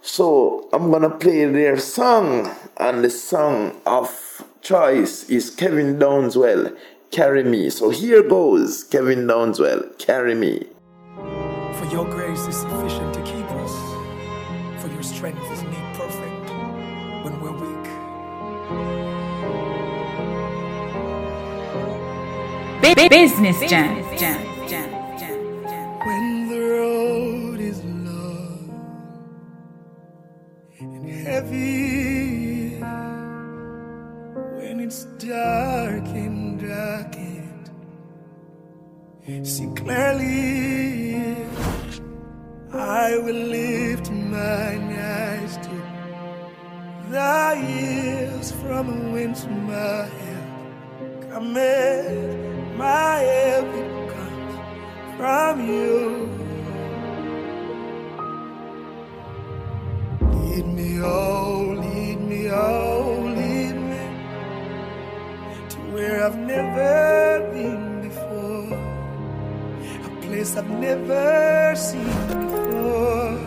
So 0.00 0.68
I'm 0.72 0.90
gonna 0.90 1.10
play 1.10 1.44
their 1.46 1.78
song, 1.78 2.50
and 2.76 3.04
the 3.04 3.10
song 3.10 3.80
of 3.86 4.44
choice 4.60 5.28
is 5.28 5.50
Kevin 5.50 5.98
Downswell, 5.98 6.76
Carry 7.16 7.44
Me. 7.44 7.70
So 7.70 7.88
here 7.88 8.22
goes 8.22 8.84
Kevin 8.84 9.26
Downswell, 9.26 9.98
Carry 9.98 10.34
Me. 10.34 10.66
For 11.78 11.86
your 11.90 12.04
grace 12.04 12.46
is 12.46 12.56
sufficient 12.56 13.14
to 13.14 13.22
keep 13.22 13.50
us, 13.52 13.72
for 14.82 14.88
your 14.92 15.02
strength 15.02 15.40
is 15.50 15.62
made 15.62 15.94
perfect 15.94 16.50
when 17.24 17.40
we're 17.40 17.56
weak. 17.56 17.88
Business 23.08 23.58
Gems. 23.70 24.20
When 26.04 26.48
the 26.50 26.60
road 26.60 27.60
is 27.60 27.82
long 27.82 28.68
and 30.80 31.08
heavy, 31.26 32.78
when 34.58 34.80
it's 34.80 35.04
dark 35.18 36.05
see 39.26 39.66
clearly, 39.74 41.16
I 42.72 43.18
will 43.18 43.34
lift 43.34 44.08
my 44.12 44.78
eyes 44.78 45.56
to 45.56 45.76
the 47.10 47.56
hills 47.56 48.52
from 48.52 49.12
whence 49.12 49.44
my 49.46 50.06
help 50.06 51.30
cometh. 51.32 52.36
My 52.76 53.18
help 53.18 53.72
comes 54.14 54.54
from 55.16 55.54
you. 55.66 56.28
Lead 60.20 60.66
me, 60.66 61.00
oh, 61.00 61.74
lead 61.82 62.20
me, 62.20 62.50
oh, 62.50 63.32
lead 63.34 63.74
me 63.74 64.04
to 65.68 65.78
where 65.92 66.24
I've 66.24 66.36
never 66.36 67.50
been 67.52 67.85
place 70.36 70.56
I've 70.56 70.68
never 70.68 71.74
seen 71.76 72.12
before. 72.28 73.38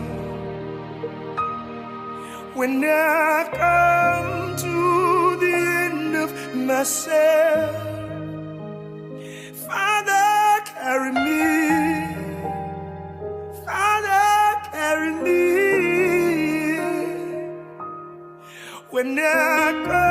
When 2.58 2.82
I 2.84 3.48
come 3.62 4.56
to 4.64 4.76
the 5.42 5.54
end 5.84 6.16
of 6.24 6.30
myself. 6.56 7.76
Father, 9.66 10.30
carry 10.72 11.12
me. 11.26 11.42
Father, 13.64 14.26
carry 14.72 15.12
me. 15.24 15.42
When 18.90 19.16
I 19.16 19.84
come 19.86 20.09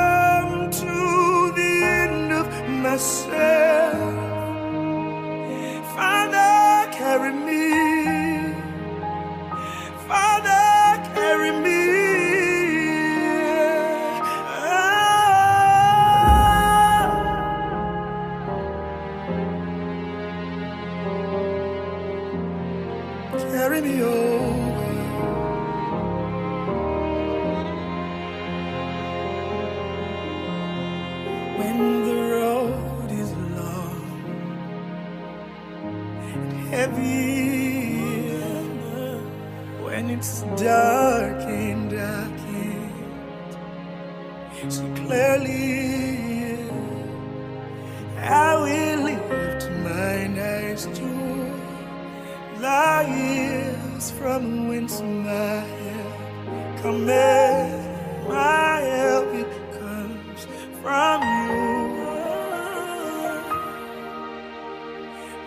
My 57.10 58.82
help 58.82 59.34
it 59.34 59.52
comes 59.80 60.42
from 60.82 61.22
you. 61.42 61.60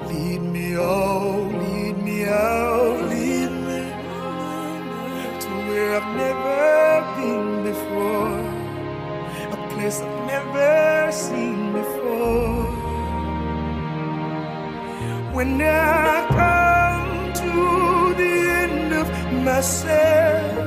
Lead 0.08 0.42
me, 0.54 0.76
oh, 0.76 1.50
lead 1.62 1.96
me, 2.02 2.26
oh, 2.26 3.06
lead 3.10 3.52
me 3.68 3.80
to 5.42 5.50
where 5.68 5.90
I've 5.98 6.16
never 6.16 6.62
been 7.16 7.62
before, 7.70 8.40
a 9.52 9.58
place 9.72 10.00
I've 10.00 10.26
never 10.26 11.12
seen 11.12 11.72
before. 11.72 12.66
When 15.32 15.62
I 15.62 16.26
come 16.40 17.32
to 17.42 17.52
the 18.20 18.34
end 18.64 18.92
of 18.94 19.06
myself. 19.44 20.61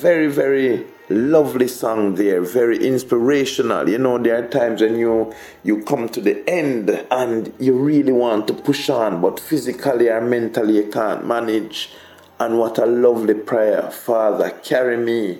Very 0.00 0.28
very 0.28 0.86
lovely 1.08 1.66
song 1.66 2.14
there 2.14 2.40
very 2.40 2.86
inspirational 2.86 3.88
you 3.88 3.98
know 3.98 4.16
there 4.18 4.42
are 4.42 4.46
times 4.48 4.80
when 4.80 4.96
you 4.96 5.34
you 5.64 5.82
come 5.82 6.08
to 6.08 6.20
the 6.20 6.48
end 6.48 6.88
and 7.10 7.52
you 7.58 7.72
really 7.76 8.12
want 8.12 8.46
to 8.46 8.54
push 8.54 8.88
on 8.88 9.20
but 9.20 9.40
physically 9.40 10.08
or 10.08 10.20
mentally 10.20 10.76
you 10.76 10.88
can't 10.88 11.26
manage 11.26 11.90
and 12.38 12.58
what 12.58 12.78
a 12.78 12.86
lovely 12.86 13.34
prayer 13.34 13.90
father 13.90 14.50
carry 14.62 14.96
me 14.96 15.38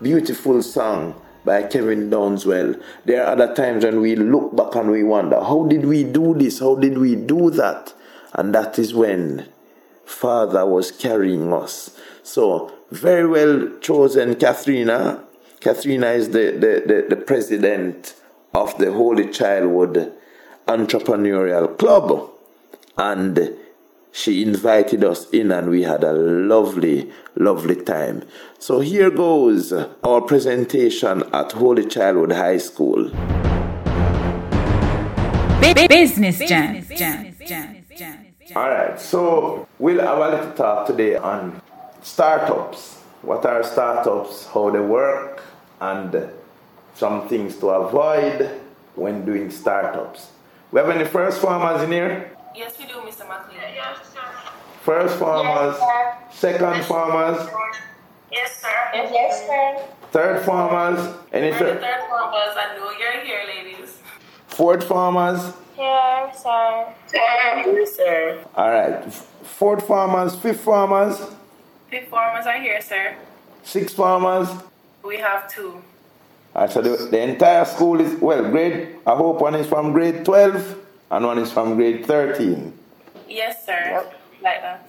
beautiful 0.00 0.62
song 0.62 1.14
by 1.44 1.62
Kevin 1.62 2.10
Downswell. 2.10 2.80
There 3.04 3.24
are 3.24 3.32
other 3.32 3.54
times 3.54 3.84
when 3.84 4.00
we 4.00 4.16
look 4.16 4.54
back 4.54 4.74
and 4.74 4.90
we 4.90 5.02
wonder, 5.02 5.40
how 5.40 5.66
did 5.66 5.86
we 5.86 6.04
do 6.04 6.34
this? 6.34 6.60
How 6.60 6.74
did 6.74 6.98
we 6.98 7.16
do 7.16 7.50
that? 7.52 7.94
And 8.34 8.54
that 8.54 8.78
is 8.78 8.92
when 8.92 9.48
Father 10.04 10.66
was 10.66 10.90
carrying 10.90 11.52
us. 11.52 11.96
So, 12.22 12.77
very 12.90 13.26
well 13.26 13.70
chosen, 13.80 14.34
Katharina. 14.36 15.24
Katharina 15.60 16.08
is 16.08 16.30
the, 16.30 16.52
the, 16.52 16.82
the, 16.86 17.06
the 17.16 17.16
president 17.16 18.14
of 18.54 18.76
the 18.78 18.92
Holy 18.92 19.28
Childhood 19.30 20.12
Entrepreneurial 20.66 21.76
Club. 21.78 22.30
and 22.98 23.54
she 24.10 24.42
invited 24.42 25.04
us 25.04 25.30
in 25.30 25.52
and 25.52 25.70
we 25.70 25.82
had 25.82 26.02
a 26.02 26.12
lovely, 26.12 27.10
lovely 27.36 27.76
time. 27.76 28.24
So 28.58 28.80
here 28.80 29.10
goes 29.10 29.72
our 29.72 30.20
presentation 30.22 31.22
at 31.32 31.52
Holy 31.52 31.86
Childhood 31.86 32.32
High 32.32 32.58
School. 32.58 33.10
Business 35.88 36.38
Gems. 36.38 36.90
All 38.56 38.68
right, 38.68 38.98
so 38.98 39.68
we'll 39.78 40.00
have 40.00 40.18
a 40.18 40.36
little 40.36 40.52
talk 40.54 40.86
today 40.86 41.16
on 41.16 41.60
startups. 42.12 42.80
What 43.22 43.44
are 43.44 43.62
startups, 43.62 44.46
how 44.46 44.70
they 44.70 44.80
work, 44.80 45.42
and 45.80 46.30
some 46.94 47.28
things 47.28 47.56
to 47.58 47.68
avoid 47.68 48.60
when 48.94 49.24
doing 49.24 49.50
startups. 49.50 50.30
We 50.72 50.80
have 50.80 50.88
any 50.90 51.04
first 51.04 51.40
farmers 51.40 51.82
in 51.82 51.92
here? 51.92 52.30
Yes, 52.54 52.78
we 52.78 52.86
do, 52.86 52.94
Mr. 53.08 53.26
McLean. 53.28 53.60
Yes, 53.74 53.98
sir. 54.12 54.20
First 54.82 55.18
farmers, 55.18 55.76
Yes, 55.80 56.38
second 56.44 56.84
farmers, 56.84 57.38
Yes, 58.32 58.50
sir. 58.62 58.78
Yes, 58.94 59.46
sir. 59.46 59.84
third 60.12 60.44
farmers, 60.44 61.00
any 61.32 61.48
And 61.48 61.54
the 61.54 61.58
third, 61.58 61.80
third 61.80 62.02
one 62.10 62.30
was, 62.38 62.56
I 62.64 62.76
know 62.76 62.90
you're 63.00 63.20
here, 63.24 63.42
ladies. 63.54 63.98
fourth 64.46 64.84
farmers. 64.84 65.40
Here, 65.76 66.30
sir. 66.42 66.94
Here, 67.12 67.86
sir. 67.86 68.44
All 68.56 68.70
right, 68.70 69.12
fourth 69.58 69.86
farmers, 69.86 70.34
fifth 70.36 70.60
farmers, 70.60 71.16
Fifth 71.90 72.08
farmers 72.08 72.46
are 72.46 72.60
here, 72.60 72.80
sir. 72.82 73.16
Six 73.62 73.94
farmers. 73.94 74.48
We 75.02 75.16
have 75.18 75.50
two. 75.50 75.82
All 76.54 76.62
right, 76.62 76.70
so 76.70 76.82
the, 76.82 77.08
the 77.10 77.20
entire 77.20 77.64
school 77.64 78.00
is 78.00 78.20
well 78.20 78.50
grade. 78.50 78.96
I 79.06 79.14
hope 79.14 79.40
one 79.40 79.54
is 79.54 79.66
from 79.66 79.92
grade 79.92 80.24
twelve 80.24 80.76
and 81.10 81.24
one 81.24 81.38
is 81.38 81.50
from 81.50 81.76
grade 81.76 82.04
thirteen. 82.04 82.78
Yes, 83.26 83.64
sir. 83.64 84.06
Like 84.42 84.60
that. 84.60 84.88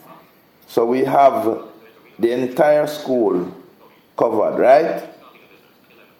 So 0.67 0.85
we 0.85 1.05
have 1.05 1.63
the 2.19 2.31
entire 2.31 2.87
school 2.87 3.53
covered, 4.17 4.59
right? 4.59 5.09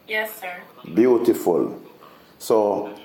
Yes, 0.08 0.40
sir. 0.40 0.56
Beautiful. 0.94 1.80
So 2.40 2.96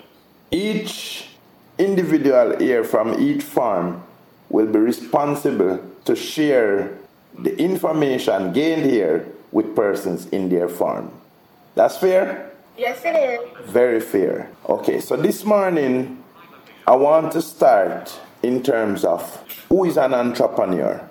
each 0.50 1.28
individual 1.76 2.56
here 2.58 2.84
from 2.84 3.20
each 3.20 3.42
farm 3.42 4.02
will 4.48 4.66
be 4.66 4.78
responsible 4.78 5.80
to 6.04 6.14
share 6.14 6.96
the 7.38 7.56
information 7.58 8.52
gained 8.52 8.84
here 8.84 9.26
with 9.52 9.74
persons 9.74 10.26
in 10.26 10.48
their 10.48 10.68
farm. 10.68 11.10
That's 11.74 11.96
fair? 11.96 12.52
Yes, 12.76 13.02
it 13.04 13.14
is. 13.14 13.70
Very 13.70 14.00
fair. 14.00 14.50
Okay, 14.68 15.00
so 15.00 15.16
this 15.16 15.44
morning 15.44 16.22
I 16.86 16.96
want 16.96 17.32
to 17.32 17.42
start 17.42 18.12
in 18.42 18.62
terms 18.62 19.04
of 19.04 19.22
who 19.68 19.84
is 19.84 19.96
an 19.96 20.12
entrepreneur. 20.12 21.08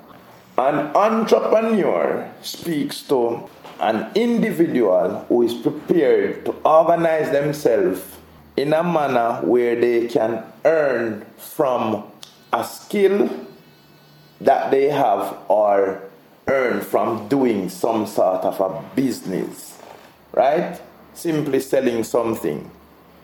An 0.58 0.96
entrepreneur 0.96 2.30
speaks 2.42 3.02
to 3.04 3.50
an 3.80 4.12
individual 4.14 5.26
who 5.28 5.42
is 5.42 5.54
prepared 5.54 6.46
to 6.46 6.52
organize 6.64 7.32
themselves 7.32 8.02
in 8.56 8.72
a 8.74 8.84
manner 8.84 9.42
where 9.44 9.76
they 9.80 10.08
can 10.08 10.44
earn 10.64 11.26
from 11.38 12.04
a 12.52 12.64
skill 12.64 13.30
that 14.40 14.70
they 14.70 14.90
have 14.90 15.38
or 15.48 16.04
earn 16.54 16.82
from 16.82 17.28
doing 17.28 17.70
some 17.70 18.06
sort 18.06 18.44
of 18.44 18.60
a 18.62 18.96
business, 18.96 19.78
right? 20.32 20.80
Simply 21.14 21.60
selling 21.60 22.04
something. 22.04 22.70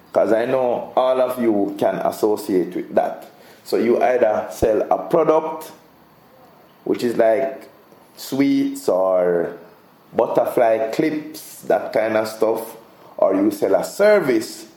Because 0.08 0.34
I 0.34 0.46
know 0.46 0.92
all 0.96 1.22
of 1.22 1.40
you 1.42 1.76
can 1.78 1.96
associate 1.96 2.76
with 2.76 2.96
that. 2.96 3.30
So 3.64 3.78
you 3.78 4.02
either 4.02 4.48
sell 4.52 4.82
a 4.92 5.08
product, 5.10 5.72
which 6.84 7.04
is 7.04 7.16
like 7.18 7.70
sweets 8.16 8.90
or 8.90 9.56
butterfly 10.14 10.92
clips, 10.92 11.62
that 11.64 11.94
kind 11.94 12.18
of 12.18 12.28
stuff, 12.28 12.76
or 13.18 13.36
you 13.36 13.52
sell 13.52 13.76
a 13.76 13.84
service, 13.84 14.68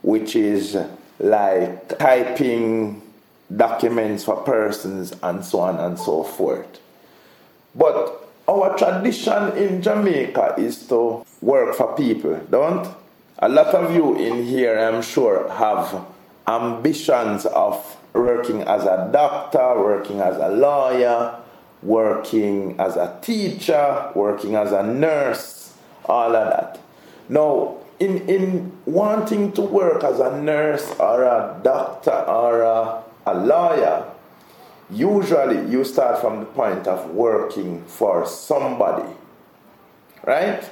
which 0.00 0.34
is 0.36 0.78
like 1.18 1.98
typing 1.98 3.02
documents 3.54 4.24
for 4.24 4.36
persons 4.36 5.12
and 5.22 5.44
so 5.44 5.60
on 5.60 5.76
and 5.76 5.98
so 5.98 6.22
forth. 6.22 6.80
But 7.74 8.28
our 8.48 8.76
tradition 8.76 9.56
in 9.56 9.82
Jamaica 9.82 10.54
is 10.58 10.86
to 10.88 11.24
work 11.40 11.74
for 11.74 11.94
people, 11.96 12.40
don't? 12.50 12.86
A 13.38 13.48
lot 13.48 13.74
of 13.74 13.94
you 13.94 14.16
in 14.16 14.44
here, 14.44 14.78
I'm 14.78 15.02
sure, 15.02 15.48
have 15.50 16.04
ambitions 16.46 17.46
of 17.46 17.96
working 18.12 18.62
as 18.62 18.84
a 18.84 19.08
doctor, 19.12 19.78
working 19.78 20.20
as 20.20 20.36
a 20.36 20.48
lawyer, 20.48 21.40
working 21.82 22.78
as 22.78 22.96
a 22.96 23.18
teacher, 23.22 24.12
working 24.14 24.54
as 24.54 24.72
a 24.72 24.82
nurse, 24.82 25.74
all 26.04 26.34
of 26.34 26.48
that. 26.48 26.80
Now, 27.28 27.78
in, 27.98 28.28
in 28.28 28.72
wanting 28.86 29.52
to 29.52 29.62
work 29.62 30.04
as 30.04 30.20
a 30.20 30.40
nurse 30.40 30.88
or 30.98 31.24
a 31.24 31.60
doctor 31.62 32.12
or 32.12 32.62
a, 32.62 33.02
a 33.26 33.34
lawyer, 33.34 34.13
usually 34.90 35.70
you 35.70 35.84
start 35.84 36.20
from 36.20 36.40
the 36.40 36.46
point 36.46 36.86
of 36.86 37.10
working 37.10 37.84
for 37.84 38.26
somebody, 38.26 39.12
right? 40.24 40.68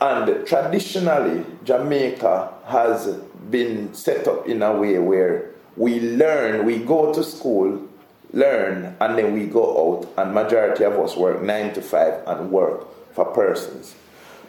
And 0.00 0.46
traditionally, 0.46 1.44
Jamaica 1.64 2.52
has 2.66 3.06
been 3.50 3.92
set 3.94 4.28
up 4.28 4.46
in 4.46 4.62
a 4.62 4.76
way 4.76 4.98
where 4.98 5.50
we 5.76 6.00
learn, 6.00 6.64
we 6.64 6.78
go 6.78 7.12
to 7.12 7.22
school, 7.24 7.88
learn, 8.32 8.96
and 9.00 9.18
then 9.18 9.32
we 9.32 9.46
go 9.46 9.96
out, 9.98 10.08
and 10.16 10.34
majority 10.34 10.84
of 10.84 10.94
us 10.94 11.16
work 11.16 11.42
nine 11.42 11.72
to 11.74 11.82
five 11.82 12.22
and 12.26 12.50
work 12.50 12.86
for 13.14 13.24
persons. 13.26 13.94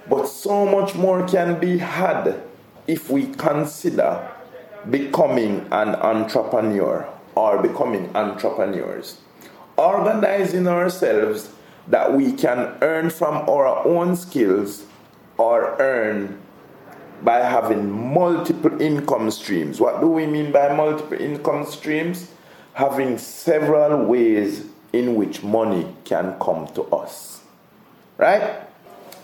But 0.08 0.28
so 0.28 0.66
much 0.66 0.96
more 0.96 1.28
can 1.28 1.60
be 1.60 1.78
had 1.78 2.42
if 2.88 3.10
we 3.10 3.28
consider 3.34 4.28
becoming 4.90 5.68
an 5.72 5.96
entrepreneur 5.96 7.08
or 7.40 7.62
becoming 7.62 8.14
entrepreneurs. 8.18 9.18
Organizing 9.78 10.68
ourselves 10.68 11.50
that 11.88 12.12
we 12.14 12.34
can 12.34 12.78
earn 12.82 13.10
from 13.10 13.50
our 13.50 13.88
own 13.88 14.18
skills 14.18 14.84
or 15.38 15.78
earn 15.80 16.38
by 17.24 17.38
having 17.38 17.90
multiple 18.14 18.82
income 18.82 19.32
streams. 19.32 19.80
What 19.80 20.02
do 20.02 20.08
we 20.08 20.28
mean 20.28 20.52
by 20.52 20.76
multiple 20.76 21.18
income 21.18 21.66
streams? 21.66 22.30
Having 22.74 23.18
several 23.20 24.06
ways 24.06 24.66
in 24.92 25.16
which 25.16 25.42
money 25.42 25.96
can 26.04 26.38
come 26.42 26.68
to 26.76 26.84
us. 26.92 27.40
Right? 28.18 28.68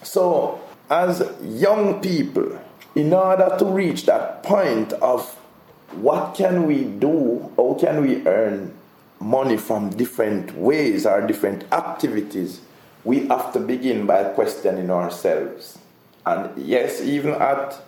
So, 0.03 0.61
as 0.89 1.21
young 1.43 1.99
people, 1.99 2.61
in 2.95 3.11
order 3.11 3.57
to 3.59 3.65
reach 3.65 4.05
that 4.05 4.41
point 4.43 4.93
of 4.93 5.37
what 5.95 6.35
can 6.35 6.65
we 6.65 6.83
do, 6.83 7.51
how 7.57 7.77
can 7.79 8.01
we 8.01 8.25
earn 8.27 8.73
money 9.19 9.57
from 9.57 9.89
different 9.89 10.55
ways 10.55 11.05
or 11.05 11.25
different 11.25 11.63
activities, 11.73 12.61
we 13.03 13.27
have 13.27 13.53
to 13.53 13.59
begin 13.59 14.05
by 14.05 14.23
questioning 14.23 14.89
ourselves. 14.89 15.77
And 16.25 16.57
yes, 16.57 17.01
even 17.01 17.33
at 17.33 17.79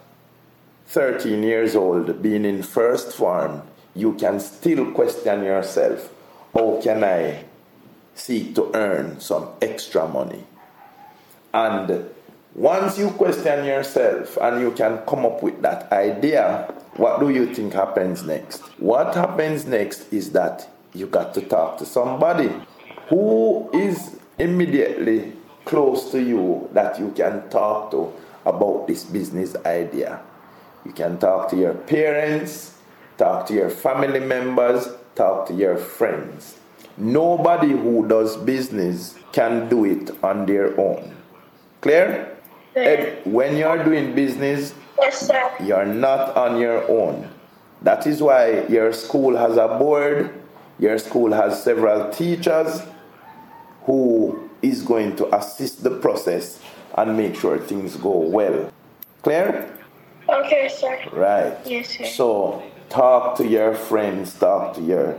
13 0.88 1.43
years 1.43 1.76
old, 1.76 2.22
being 2.22 2.46
in 2.46 2.63
first 2.63 3.13
form, 3.13 3.63
you 3.96 4.13
can 4.13 4.39
still 4.39 4.91
question 4.91 5.43
yourself 5.43 6.13
how 6.54 6.80
can 6.82 7.04
I 7.04 7.43
seek 8.15 8.56
to 8.56 8.72
earn 8.74 9.20
some 9.20 9.50
extra 9.62 10.08
money? 10.08 10.43
And 11.54 12.10
once 12.56 12.98
you 12.98 13.10
question 13.12 13.65
yourself 13.65 14.38
and 14.38 14.62
you 14.62 14.72
can 14.72 15.00
come 15.00 15.26
up 15.26 15.43
with 15.43 15.62
that 15.62 15.91
idea, 15.91 16.74
what 16.97 17.19
do 17.19 17.29
you 17.29 17.53
think 17.53 17.73
happens 17.73 18.23
next? 18.23 18.62
What 18.79 19.13
happens 19.13 19.65
next 19.65 20.12
is 20.12 20.31
that 20.31 20.69
you 20.93 21.05
got 21.05 21.33
to 21.36 21.41
talk 21.41 21.77
to 21.77 21.86
somebody 21.86 22.51
who 23.07 23.69
is 23.71 24.19
immediately 24.39 25.33
close 25.65 26.12
to 26.12 26.21
you 26.21 26.69
that 26.73 26.99
you 26.99 27.12
can 27.12 27.47
talk 27.49 27.91
to 27.91 28.12
about 28.45 28.88
this 28.88 29.03
business 29.03 29.55
idea. 29.65 30.21
You 30.86 30.91
can 30.91 31.17
talk 31.19 31.49
to 31.49 31.57
your 31.57 31.73
parents, 31.73 32.77
talk 33.17 33.45
to 33.47 33.53
your 33.53 33.69
family 33.69 34.19
members, 34.19 34.88
talk 35.15 35.47
to 35.47 35.53
your 35.53 35.77
friends. 35.77 36.57
Nobody 36.97 37.69
who 37.69 38.07
does 38.07 38.38
business 38.38 39.15
can 39.33 39.69
do 39.69 39.86
it 39.86 40.12
on 40.23 40.45
their 40.45 40.79
own. 40.79 41.15
Clear? 41.81 42.37
Ed, 42.81 43.21
when 43.25 43.57
you're 43.57 43.83
doing 43.83 44.13
business, 44.13 44.73
Yes, 44.99 45.27
sir. 45.27 45.51
you're 45.63 45.85
not 45.85 46.35
on 46.37 46.59
your 46.59 46.89
own. 46.89 47.29
That 47.81 48.05
is 48.07 48.21
why 48.21 48.65
your 48.67 48.91
school 48.93 49.35
has 49.37 49.57
a 49.57 49.67
board, 49.67 50.33
your 50.79 50.97
school 50.97 51.31
has 51.31 51.61
several 51.63 52.09
teachers 52.11 52.81
who 53.83 54.49
is 54.61 54.81
going 54.83 55.15
to 55.17 55.35
assist 55.35 55.83
the 55.83 55.91
process 55.91 56.59
and 56.95 57.15
make 57.15 57.35
sure 57.35 57.57
things 57.59 57.95
go 57.95 58.17
well. 58.17 58.71
Clear? 59.21 59.71
Okay, 60.27 60.67
sir. 60.67 60.99
Right. 61.13 61.55
Yes, 61.65 61.89
sir. 61.97 62.05
So 62.05 62.63
talk 62.89 63.37
to 63.37 63.47
your 63.47 63.75
friends, 63.75 64.33
talk 64.33 64.73
to 64.75 64.81
your 64.81 65.15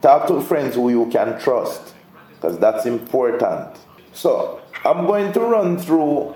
Talk 0.00 0.28
to 0.28 0.40
friends 0.40 0.76
who 0.76 0.88
you 0.88 1.10
can 1.10 1.38
trust 1.38 1.94
because 2.34 2.58
that's 2.58 2.86
important. 2.86 3.76
So, 4.14 4.60
I'm 4.82 5.06
going 5.06 5.30
to 5.34 5.40
run 5.40 5.76
through 5.76 6.34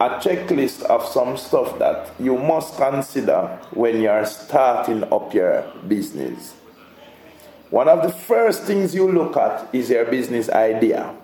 a 0.00 0.10
checklist 0.20 0.82
of 0.82 1.04
some 1.06 1.36
stuff 1.36 1.78
that 1.80 2.12
you 2.20 2.36
must 2.38 2.76
consider 2.76 3.58
when 3.72 4.00
you're 4.00 4.24
starting 4.26 5.02
up 5.12 5.34
your 5.34 5.64
business. 5.88 6.54
One 7.70 7.88
of 7.88 8.02
the 8.02 8.12
first 8.12 8.62
things 8.62 8.94
you 8.94 9.10
look 9.10 9.36
at 9.36 9.68
is 9.74 9.90
your 9.90 10.04
business 10.04 10.48
idea. 10.48 11.14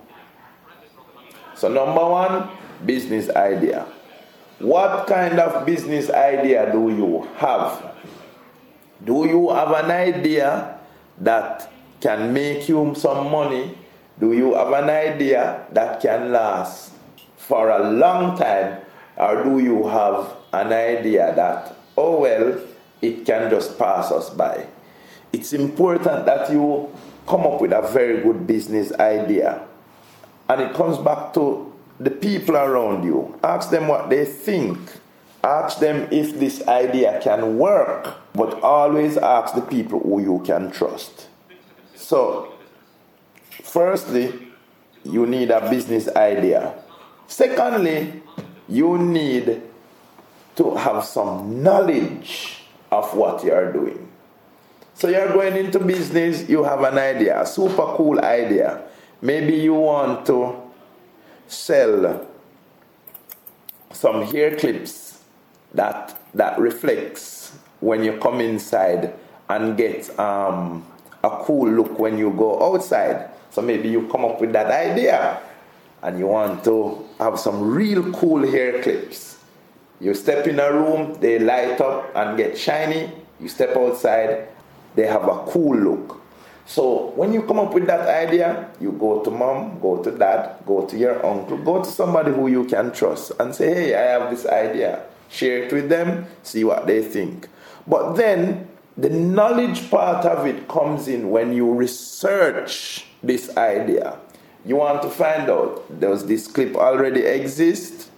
So, 1.55 1.69
number 1.69 2.05
one, 2.05 2.49
business 2.85 3.29
idea. 3.29 3.87
What 4.59 5.07
kind 5.07 5.39
of 5.39 5.65
business 5.65 6.09
idea 6.09 6.71
do 6.71 6.89
you 6.89 7.27
have? 7.37 7.95
Do 9.05 9.25
you 9.25 9.51
have 9.51 9.71
an 9.71 9.91
idea 9.91 10.79
that 11.19 11.71
can 12.01 12.33
make 12.33 12.67
you 12.67 12.93
some 12.95 13.31
money? 13.31 13.77
Do 14.19 14.33
you 14.33 14.53
have 14.53 14.71
an 14.73 14.89
idea 14.89 15.65
that 15.71 16.01
can 16.01 16.31
last 16.31 16.91
for 17.47 17.69
a 17.69 17.91
long 17.91 18.37
time? 18.37 18.81
Or 19.17 19.43
do 19.43 19.59
you 19.59 19.87
have 19.87 20.35
an 20.53 20.73
idea 20.73 21.33
that, 21.35 21.75
oh 21.97 22.21
well, 22.21 22.59
it 23.01 23.25
can 23.25 23.49
just 23.49 23.77
pass 23.77 24.11
us 24.11 24.29
by? 24.29 24.67
It's 25.31 25.53
important 25.53 26.25
that 26.25 26.51
you 26.51 26.89
come 27.27 27.41
up 27.41 27.61
with 27.61 27.71
a 27.71 27.81
very 27.81 28.21
good 28.21 28.47
business 28.47 28.91
idea. 28.93 29.65
And 30.47 30.61
it 30.61 30.73
comes 30.73 30.97
back 30.97 31.33
to 31.33 31.73
the 31.99 32.11
people 32.11 32.55
around 32.55 33.03
you. 33.03 33.37
Ask 33.43 33.69
them 33.69 33.87
what 33.87 34.09
they 34.09 34.25
think. 34.25 34.77
Ask 35.43 35.79
them 35.79 36.07
if 36.11 36.39
this 36.39 36.65
idea 36.67 37.19
can 37.21 37.57
work. 37.57 38.15
But 38.33 38.61
always 38.61 39.17
ask 39.17 39.55
the 39.55 39.61
people 39.61 39.99
who 39.99 40.21
you 40.21 40.41
can 40.45 40.71
trust. 40.71 41.27
So, 41.95 42.53
firstly, 43.63 44.51
you 45.03 45.25
need 45.25 45.51
a 45.51 45.69
business 45.69 46.07
idea. 46.15 46.75
Secondly, 47.27 48.21
you 48.67 48.97
need 48.97 49.61
to 50.55 50.75
have 50.75 51.03
some 51.03 51.61
knowledge 51.61 52.63
of 52.91 53.15
what 53.15 53.43
you 53.43 53.53
are 53.53 53.71
doing. 53.71 54.07
So 54.93 55.09
you're 55.09 55.33
going 55.33 55.57
into 55.57 55.79
business, 55.79 56.47
you 56.47 56.63
have 56.63 56.81
an 56.83 56.97
idea, 56.97 57.41
a 57.41 57.45
super 57.45 57.95
cool 57.97 58.19
idea. 58.19 58.81
Maybe 59.21 59.55
you 59.55 59.73
want 59.73 60.25
to 60.27 60.55
sell 61.47 62.25
some 63.91 64.23
hair 64.23 64.55
clips 64.55 65.19
that 65.73 66.17
that 66.33 66.57
reflects 66.59 67.57
when 67.79 68.03
you 68.03 68.17
come 68.19 68.39
inside 68.39 69.13
and 69.49 69.77
get 69.77 70.17
um, 70.19 70.85
a 71.23 71.43
cool 71.43 71.69
look 71.69 71.99
when 71.99 72.17
you 72.17 72.31
go 72.31 72.73
outside. 72.73 73.29
So 73.51 73.61
maybe 73.61 73.89
you 73.89 74.07
come 74.07 74.25
up 74.25 74.39
with 74.41 74.53
that 74.53 74.67
idea 74.67 75.41
and 76.05 76.19
you 76.19 76.27
want 76.27 76.63
to 76.63 77.03
have 77.17 77.39
some 77.39 77.61
real 77.61 78.13
cool 78.13 78.45
hair 78.47 78.81
clips. 78.83 79.39
You 79.99 80.13
step 80.13 80.45
in 80.45 80.59
a 80.59 80.71
room, 80.71 81.15
they 81.19 81.39
light 81.39 81.81
up 81.81 82.15
and 82.15 82.37
get 82.37 82.55
shiny. 82.55 83.11
You 83.39 83.49
step 83.49 83.75
outside, 83.75 84.49
they 84.93 85.07
have 85.07 85.27
a 85.27 85.43
cool 85.47 85.75
look. 85.75 86.21
So 86.67 87.11
when 87.15 87.33
you 87.33 87.41
come 87.41 87.57
up 87.57 87.73
with 87.73 87.87
that 87.87 88.07
idea, 88.07 88.69
you 88.79 88.91
go 88.91 89.23
to 89.23 89.31
mom, 89.31 89.79
go 89.79 90.03
to 90.03 90.11
dad, 90.11 90.57
go 90.67 90.85
to 90.85 90.95
your 90.95 91.25
uncle, 91.25 91.57
go 91.57 91.83
to 91.83 91.89
somebody 91.89 92.31
who 92.31 92.49
you 92.49 92.65
can 92.65 92.91
trust 92.91 93.31
and 93.39 93.53
say, 93.53 93.73
hey, 93.73 93.95
I 93.95 94.19
have 94.19 94.29
this 94.29 94.45
idea. 94.45 95.03
Share 95.29 95.63
it 95.63 95.73
with 95.73 95.89
them, 95.89 96.27
see 96.43 96.63
what 96.63 96.85
they 96.85 97.01
think. 97.01 97.49
But 97.87 98.13
then 98.13 98.67
the 98.95 99.09
knowledge 99.09 99.89
part 99.89 100.23
of 100.25 100.45
it 100.45 100.67
comes 100.67 101.07
in 101.07 101.31
when 101.31 101.51
you 101.51 101.73
research 101.73 103.07
this 103.23 103.57
idea. 103.57 104.19
You 104.65 104.77
want 104.77 105.03
to 105.03 105.09
find 105.09 105.49
out 105.49 105.99
does 105.99 106.25
this 106.25 106.47
clip 106.47 106.75
already 106.75 107.21
exist? 107.21 108.09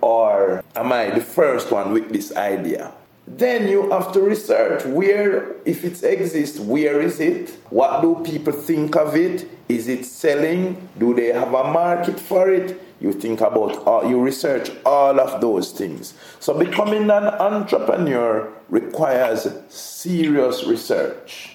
Or 0.00 0.62
am 0.74 0.92
I 0.92 1.10
the 1.10 1.20
first 1.20 1.70
one 1.70 1.92
with 1.92 2.12
this 2.12 2.34
idea? 2.36 2.92
Then 3.26 3.68
you 3.68 3.88
have 3.90 4.12
to 4.12 4.20
research 4.20 4.84
where, 4.84 5.54
if 5.64 5.84
it 5.84 6.02
exists, 6.02 6.58
where 6.58 7.00
is 7.00 7.20
it? 7.20 7.50
What 7.70 8.02
do 8.02 8.20
people 8.24 8.52
think 8.52 8.96
of 8.96 9.16
it? 9.16 9.48
Is 9.68 9.88
it 9.88 10.04
selling? 10.04 10.88
Do 10.98 11.14
they 11.14 11.32
have 11.32 11.54
a 11.54 11.64
market 11.72 12.18
for 12.18 12.50
it? 12.50 12.80
You 13.00 13.12
think 13.12 13.40
about, 13.40 14.08
you 14.08 14.20
research 14.20 14.70
all 14.84 15.18
of 15.20 15.40
those 15.40 15.72
things. 15.72 16.14
So 16.40 16.56
becoming 16.58 17.04
an 17.04 17.26
entrepreneur 17.26 18.52
requires 18.68 19.48
serious 19.68 20.64
research. 20.64 21.51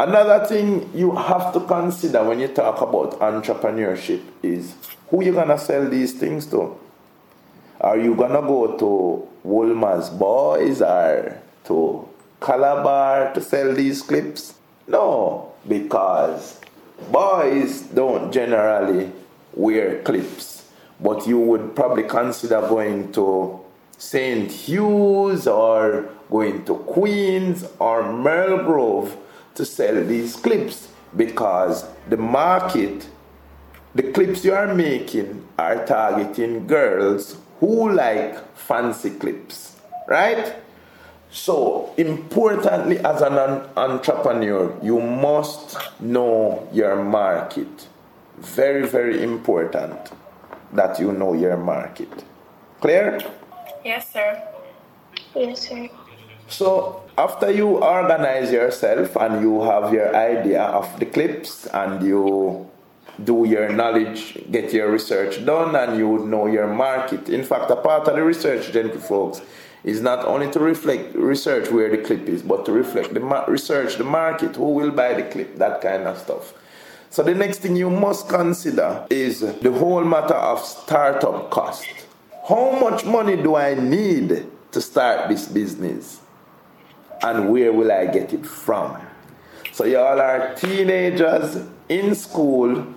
Another 0.00 0.46
thing 0.46 0.88
you 0.94 1.10
have 1.16 1.52
to 1.52 1.58
consider 1.58 2.22
when 2.22 2.38
you 2.38 2.46
talk 2.46 2.80
about 2.80 3.18
entrepreneurship 3.18 4.22
is 4.44 4.76
who 5.08 5.24
you're 5.24 5.34
gonna 5.34 5.58
sell 5.58 5.88
these 5.88 6.12
things 6.12 6.46
to. 6.46 6.78
Are 7.80 7.98
you 7.98 8.14
gonna 8.14 8.40
go 8.40 8.76
to 8.76 9.28
Wolmer's 9.42 10.08
Boys 10.08 10.80
or 10.82 11.42
to 11.64 12.08
Calabar 12.40 13.34
to 13.34 13.40
sell 13.40 13.74
these 13.74 14.00
clips? 14.02 14.54
No, 14.86 15.50
because 15.66 16.60
boys 17.10 17.80
don't 17.80 18.30
generally 18.30 19.10
wear 19.52 20.00
clips, 20.02 20.70
but 21.00 21.26
you 21.26 21.40
would 21.40 21.74
probably 21.74 22.04
consider 22.04 22.60
going 22.60 23.10
to 23.14 23.58
St. 23.96 24.48
Hugh's 24.48 25.48
or 25.48 26.08
going 26.30 26.64
to 26.66 26.76
Queens 26.76 27.64
or 27.80 28.12
Merle 28.12 28.62
Grove 28.62 29.16
to 29.58 29.64
sell 29.64 30.02
these 30.04 30.36
clips 30.36 30.88
because 31.16 31.84
the 32.08 32.16
market, 32.16 33.08
the 33.94 34.04
clips 34.12 34.44
you 34.44 34.54
are 34.54 34.72
making 34.72 35.46
are 35.58 35.84
targeting 35.84 36.66
girls 36.66 37.36
who 37.58 37.92
like 37.92 38.56
fancy 38.56 39.10
clips, 39.10 39.80
right? 40.06 40.54
So, 41.30 41.92
importantly, 41.96 42.98
as 43.00 43.20
an 43.20 43.36
entrepreneur, 43.76 44.78
you 44.80 45.00
must 45.00 45.76
know 46.00 46.66
your 46.72 47.02
market. 47.02 47.88
Very, 48.38 48.86
very 48.86 49.22
important 49.24 49.98
that 50.72 51.00
you 51.00 51.12
know 51.12 51.34
your 51.34 51.56
market. 51.56 52.24
Clear? 52.80 53.20
Yes, 53.84 54.12
sir. 54.12 54.40
Yes, 55.34 55.68
sir. 55.68 55.88
So, 56.48 57.02
after 57.18 57.50
you 57.50 57.76
organize 57.82 58.50
yourself 58.50 59.16
and 59.16 59.42
you 59.42 59.62
have 59.62 59.92
your 59.92 60.16
idea 60.16 60.62
of 60.62 60.98
the 60.98 61.06
clips 61.06 61.66
and 61.66 62.02
you 62.02 62.70
do 63.22 63.44
your 63.44 63.68
knowledge, 63.70 64.38
get 64.50 64.72
your 64.72 64.90
research 64.90 65.44
done, 65.44 65.74
and 65.76 65.98
you 65.98 66.08
would 66.08 66.26
know 66.26 66.46
your 66.46 66.66
market. 66.66 67.28
In 67.28 67.44
fact, 67.44 67.70
a 67.70 67.76
part 67.76 68.08
of 68.08 68.16
the 68.16 68.22
research, 68.22 68.72
gentle 68.72 69.00
folks, 69.00 69.42
is 69.84 70.00
not 70.00 70.24
only 70.24 70.50
to 70.52 70.60
reflect 70.60 71.14
research 71.14 71.70
where 71.70 71.90
the 71.90 71.98
clip 71.98 72.28
is, 72.28 72.42
but 72.42 72.64
to 72.64 72.72
reflect 72.72 73.12
the 73.14 73.44
research 73.48 73.96
the 73.96 74.04
market, 74.04 74.56
who 74.56 74.70
will 74.72 74.90
buy 74.90 75.14
the 75.14 75.24
clip, 75.24 75.56
that 75.56 75.80
kind 75.80 76.04
of 76.04 76.16
stuff. 76.18 76.54
So 77.10 77.22
the 77.22 77.34
next 77.34 77.58
thing 77.58 77.76
you 77.76 77.90
must 77.90 78.28
consider 78.28 79.06
is 79.10 79.40
the 79.40 79.72
whole 79.72 80.04
matter 80.04 80.34
of 80.34 80.60
startup 80.60 81.50
cost. 81.50 81.86
How 82.48 82.78
much 82.78 83.04
money 83.04 83.36
do 83.36 83.56
I 83.56 83.74
need 83.74 84.46
to 84.72 84.80
start 84.80 85.28
this 85.28 85.48
business? 85.48 86.17
And 87.22 87.50
where 87.50 87.72
will 87.72 87.90
I 87.90 88.06
get 88.06 88.32
it 88.32 88.46
from? 88.46 88.96
So 89.72 89.84
y'all 89.84 90.20
are 90.20 90.54
teenagers 90.54 91.64
in 91.88 92.14
school. 92.14 92.94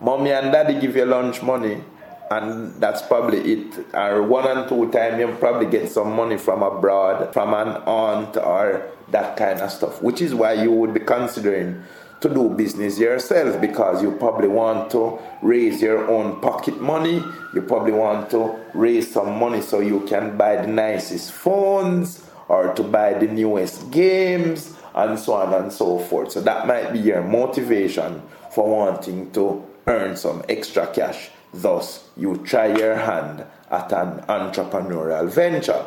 Mommy 0.00 0.32
and 0.32 0.52
daddy 0.52 0.80
give 0.80 0.96
you 0.96 1.04
lunch 1.04 1.42
money 1.42 1.82
and 2.30 2.80
that's 2.80 3.02
probably 3.02 3.38
it. 3.52 3.94
Or 3.94 4.22
one 4.22 4.46
and 4.46 4.68
two 4.68 4.90
time 4.90 5.18
you 5.18 5.28
probably 5.38 5.66
get 5.66 5.90
some 5.90 6.14
money 6.14 6.38
from 6.38 6.62
abroad 6.62 7.32
from 7.34 7.52
an 7.54 7.82
aunt 7.86 8.36
or 8.36 8.88
that 9.08 9.36
kind 9.36 9.60
of 9.60 9.72
stuff 9.72 10.00
which 10.00 10.20
is 10.20 10.34
why 10.34 10.52
you 10.52 10.70
would 10.70 10.94
be 10.94 11.00
considering 11.00 11.82
to 12.20 12.28
do 12.28 12.50
business 12.50 12.98
yourself 12.98 13.60
because 13.60 14.02
you 14.02 14.12
probably 14.12 14.48
want 14.48 14.90
to 14.90 15.18
raise 15.42 15.80
your 15.80 16.08
own 16.08 16.40
pocket 16.40 16.80
money. 16.80 17.22
You 17.54 17.62
probably 17.62 17.92
want 17.92 18.30
to 18.30 18.56
raise 18.74 19.10
some 19.10 19.38
money 19.38 19.62
so 19.62 19.80
you 19.80 20.00
can 20.00 20.36
buy 20.36 20.56
the 20.56 20.66
nicest 20.66 21.32
phones 21.32 22.19
or 22.50 22.74
to 22.74 22.82
buy 22.82 23.14
the 23.14 23.28
newest 23.28 23.92
games 23.92 24.74
and 24.96 25.16
so 25.16 25.34
on 25.34 25.54
and 25.54 25.72
so 25.72 26.00
forth 26.00 26.32
so 26.32 26.40
that 26.40 26.66
might 26.66 26.92
be 26.92 26.98
your 26.98 27.22
motivation 27.22 28.20
for 28.50 28.68
wanting 28.68 29.30
to 29.30 29.64
earn 29.86 30.16
some 30.16 30.42
extra 30.48 30.86
cash. 30.88 31.30
Thus, 31.54 32.08
you 32.16 32.36
try 32.38 32.66
your 32.76 32.96
hand 32.96 33.44
at 33.70 33.92
an 33.92 34.20
entrepreneurial 34.28 35.28
venture. 35.28 35.86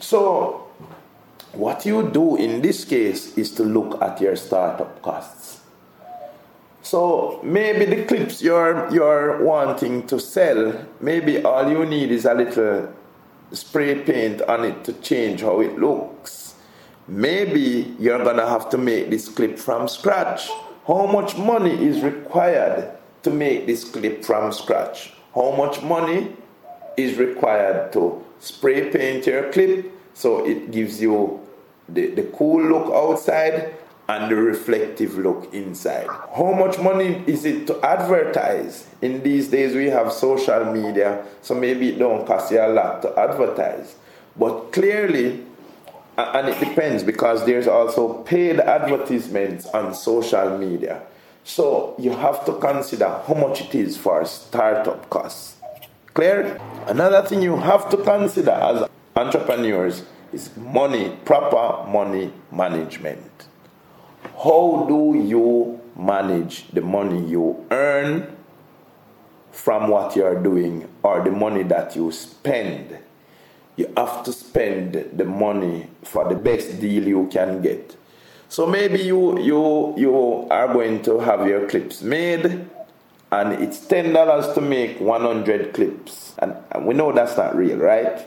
So, 0.00 0.66
what 1.52 1.86
you 1.86 2.10
do 2.10 2.36
in 2.36 2.62
this 2.62 2.84
case 2.84 3.36
is 3.38 3.52
to 3.52 3.62
look 3.62 4.02
at 4.02 4.20
your 4.20 4.34
startup 4.34 5.00
costs. 5.02 5.60
So 6.82 7.40
maybe 7.44 7.84
the 7.84 8.04
clips 8.04 8.42
you're 8.42 8.88
you're 8.92 9.44
wanting 9.44 10.06
to 10.06 10.18
sell, 10.18 10.86
maybe 11.00 11.42
all 11.44 11.70
you 11.70 11.84
need 11.84 12.10
is 12.10 12.24
a 12.24 12.34
little 12.34 12.88
spray 13.52 14.00
paint 14.02 14.42
on 14.42 14.64
it 14.64 14.84
to 14.84 14.92
change 14.94 15.40
how 15.40 15.60
it 15.60 15.78
looks. 15.78 16.54
maybe 17.08 17.94
you're 17.98 18.22
gonna 18.22 18.48
have 18.48 18.70
to 18.70 18.78
make 18.78 19.10
this 19.10 19.28
clip 19.28 19.58
from 19.58 19.88
scratch. 19.88 20.48
How 20.86 21.06
much 21.06 21.36
money 21.36 21.72
is 21.72 22.02
required 22.02 22.96
to 23.24 23.30
make 23.30 23.66
this 23.66 23.82
clip 23.84 24.24
from 24.24 24.52
scratch? 24.52 25.12
How 25.34 25.50
much 25.50 25.82
money 25.82 26.36
is 26.96 27.18
required 27.18 27.92
to 27.94 28.24
spray 28.38 28.90
paint 28.90 29.26
your 29.26 29.50
clip 29.52 29.92
so 30.14 30.46
it 30.46 30.70
gives 30.70 31.02
you 31.02 31.40
the, 31.88 32.08
the 32.08 32.22
cool 32.24 32.62
look 32.62 32.92
outside 32.94 33.74
and 34.10 34.28
the 34.28 34.34
reflective 34.34 35.16
look 35.16 35.54
inside. 35.54 36.08
How 36.08 36.52
much 36.52 36.80
money 36.80 37.22
is 37.28 37.44
it 37.44 37.68
to 37.68 37.80
advertise? 37.80 38.88
In 39.00 39.22
these 39.22 39.46
days, 39.46 39.76
we 39.76 39.86
have 39.86 40.12
social 40.12 40.64
media, 40.64 41.24
so 41.42 41.54
maybe 41.54 41.90
it 41.90 41.98
don't 42.00 42.26
cost 42.26 42.50
you 42.50 42.60
a 42.60 42.66
lot 42.66 43.02
to 43.02 43.16
advertise. 43.16 43.94
But 44.36 44.72
clearly, 44.72 45.44
and 46.18 46.48
it 46.48 46.58
depends 46.58 47.04
because 47.04 47.46
there's 47.46 47.68
also 47.68 48.14
paid 48.24 48.58
advertisements 48.58 49.66
on 49.66 49.94
social 49.94 50.58
media. 50.58 51.02
So 51.44 51.94
you 51.96 52.10
have 52.10 52.44
to 52.46 52.54
consider 52.54 53.08
how 53.08 53.34
much 53.34 53.60
it 53.60 53.74
is 53.76 53.96
for 53.96 54.24
startup 54.24 55.08
costs. 55.08 55.54
Clear? 56.14 56.60
Another 56.88 57.22
thing 57.22 57.42
you 57.42 57.56
have 57.56 57.88
to 57.90 57.96
consider 57.96 58.50
as 58.50 58.88
entrepreneurs 59.14 60.02
is 60.32 60.50
money, 60.56 61.16
proper 61.24 61.88
money 61.88 62.32
management. 62.50 63.46
How 64.42 64.86
do 64.88 65.18
you 65.18 65.80
manage 65.96 66.68
the 66.68 66.80
money 66.80 67.26
you 67.26 67.66
earn 67.70 68.36
from 69.50 69.88
what 69.88 70.16
you're 70.16 70.42
doing 70.42 70.88
or 71.02 71.22
the 71.22 71.30
money 71.30 71.62
that 71.64 71.96
you 71.96 72.10
spend? 72.12 72.98
You 73.76 73.92
have 73.96 74.24
to 74.24 74.32
spend 74.32 74.94
the 75.12 75.24
money 75.24 75.88
for 76.02 76.28
the 76.28 76.34
best 76.34 76.80
deal 76.80 77.06
you 77.06 77.28
can 77.32 77.62
get. 77.62 77.96
So 78.48 78.66
maybe 78.66 79.00
you 79.00 79.38
you 79.40 79.94
you 79.96 80.48
are 80.50 80.72
going 80.72 81.02
to 81.02 81.20
have 81.20 81.46
your 81.46 81.68
clips 81.68 82.02
made 82.02 82.66
and 83.32 83.52
it's 83.62 83.78
ten 83.86 84.12
dollars 84.12 84.52
to 84.54 84.60
make 84.60 85.00
100 85.00 85.72
clips 85.72 86.34
and, 86.38 86.56
and 86.72 86.86
we 86.86 86.94
know 86.94 87.12
that's 87.12 87.36
not 87.36 87.54
real 87.54 87.78
right 87.78 88.26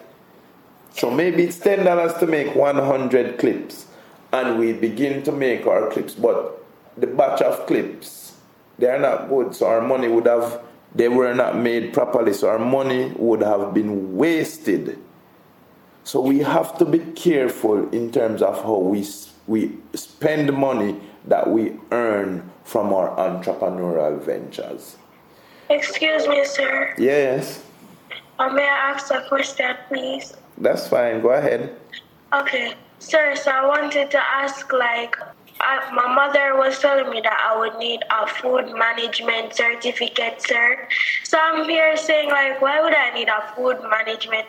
so 0.94 1.12
maybe 1.12 1.44
it's 1.44 1.60
ten 1.60 1.86
dollars 1.86 2.14
to 2.16 2.28
make 2.28 2.56
100 2.56 3.38
clips 3.38 3.88
and 4.34 4.60
we 4.60 4.74
begin 4.74 5.24
to 5.24 5.32
make 5.32 5.66
our 5.68 5.90
clips. 5.92 6.16
But 6.16 6.66
the 6.98 7.08
batch 7.08 7.42
of 7.42 7.66
clips, 7.68 8.34
they 8.80 8.88
are 8.88 9.00
not 9.00 9.30
good, 9.30 9.56
so 9.56 9.68
our 9.68 9.82
money 9.82 10.08
would 10.08 10.26
have, 10.26 10.62
they 10.94 11.08
were 11.08 11.34
not 11.34 11.56
made 11.56 11.94
properly, 11.94 12.34
so 12.34 12.50
our 12.50 12.60
money 12.60 13.14
would 13.16 13.42
have 13.42 13.74
been 13.74 14.18
wasted. 14.18 15.00
So 16.04 16.20
we 16.20 16.40
have 16.40 16.78
to 16.80 16.86
be 16.86 17.00
careful 17.00 17.90
in 17.92 18.12
terms 18.12 18.42
of 18.42 18.62
how 18.64 18.80
we, 18.80 19.06
we 19.48 19.78
spend 19.94 20.52
money 20.52 21.00
that 21.28 21.50
we 21.50 21.78
earn 21.92 22.52
from 22.66 22.92
our 22.92 23.16
entrepreneurial 23.16 24.20
ventures. 24.20 24.98
Excuse 25.70 26.28
me, 26.28 26.44
sir. 26.44 26.94
Yes. 26.98 27.64
Uh, 28.40 28.50
may 28.50 28.64
I 28.64 28.92
ask 28.92 29.14
a 29.14 29.26
question, 29.30 29.76
please? 29.88 30.34
That's 30.58 30.88
fine. 30.88 31.22
Go 31.22 31.30
ahead. 31.30 31.78
Okay. 32.34 32.74
Sir, 33.04 33.36
so 33.36 33.52
I 33.52 33.68
wanted 33.68 34.10
to 34.12 34.18
ask 34.18 34.72
like, 34.72 35.18
I, 35.60 35.92
my 35.94 36.08
mother 36.16 36.56
was 36.56 36.80
telling 36.80 37.10
me 37.10 37.20
that 37.20 37.38
I 37.46 37.60
would 37.60 37.78
need 37.78 38.00
a 38.10 38.26
food 38.26 38.74
management 38.74 39.54
certificate, 39.54 40.42
sir. 40.42 40.88
So 41.26 41.38
I'm 41.38 41.68
here 41.68 41.98
saying 41.98 42.30
like, 42.30 42.62
why 42.62 42.82
would 42.82 42.96
I 42.96 43.14
need 43.14 43.28
a 43.28 43.54
food 43.56 43.78
management 43.84 44.48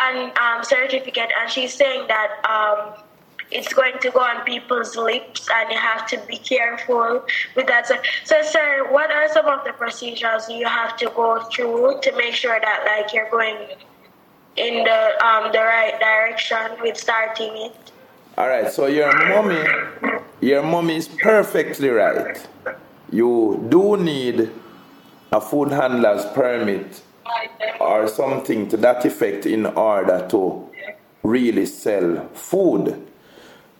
and 0.00 0.36
um, 0.38 0.64
certificate? 0.64 1.28
And 1.38 1.50
she's 1.50 1.74
saying 1.74 2.08
that 2.08 2.30
um, 2.48 2.94
it's 3.50 3.72
going 3.72 3.98
to 4.00 4.10
go 4.10 4.20
on 4.20 4.44
people's 4.44 4.96
lips 4.96 5.46
and 5.54 5.70
you 5.70 5.78
have 5.78 6.06
to 6.08 6.18
be 6.26 6.38
careful 6.38 7.22
with 7.54 7.66
that. 7.66 7.86
So, 7.86 7.96
so, 8.24 8.42
sir, 8.42 8.90
what 8.90 9.10
are 9.10 9.28
some 9.30 9.46
of 9.46 9.62
the 9.64 9.74
procedures 9.74 10.48
you 10.48 10.66
have 10.66 10.96
to 10.96 11.12
go 11.14 11.42
through 11.52 12.00
to 12.00 12.16
make 12.16 12.34
sure 12.34 12.58
that 12.58 12.84
like 12.86 13.12
you're 13.12 13.30
going 13.30 13.56
in 14.60 14.84
the 14.84 15.26
um, 15.26 15.52
the 15.52 15.58
right 15.58 15.98
direction 15.98 16.80
with 16.82 16.96
starting 16.96 17.52
it? 17.56 17.92
All 18.36 18.48
right, 18.48 18.70
so 18.70 18.86
your 18.86 19.12
mommy, 19.28 19.62
your 20.40 20.62
mommy 20.62 20.96
is 20.96 21.08
perfectly 21.08 21.88
right. 21.88 22.46
You 23.10 23.66
do 23.68 23.96
need 23.96 24.50
a 25.32 25.40
food 25.40 25.70
handler's 25.72 26.24
permit 26.26 27.02
or 27.80 28.06
something 28.08 28.68
to 28.68 28.76
that 28.78 29.04
effect 29.04 29.46
in 29.46 29.66
order 29.66 30.26
to 30.30 30.68
really 31.22 31.66
sell 31.66 32.28
food. 32.34 33.06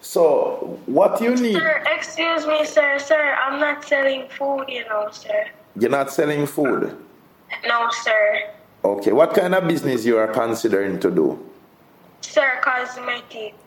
So, 0.01 0.79
what 0.87 1.21
you 1.21 1.35
need. 1.37 1.57
Sir, 1.57 1.85
excuse 1.87 2.47
me, 2.47 2.64
sir. 2.64 2.99
Sir, 2.99 3.37
I'm 3.45 3.61
not 3.61 3.85
selling 3.85 4.29
food, 4.29 4.64
you 4.69 4.85
know, 4.88 5.09
sir. 5.12 5.47
You're 5.79 5.90
not 5.90 6.11
selling 6.11 6.47
food? 6.47 6.97
No, 7.66 7.88
sir. 8.03 8.51
Okay, 8.85 9.12
what 9.12 9.35
kind 9.35 9.55
of 9.55 9.69
business 9.69 10.05
you 10.05 10.16
are 10.16 10.29
considering 10.29 10.99
to 11.01 11.11
do? 11.11 11.51
Sir, 12.23 12.61
cosmetics 12.62 13.61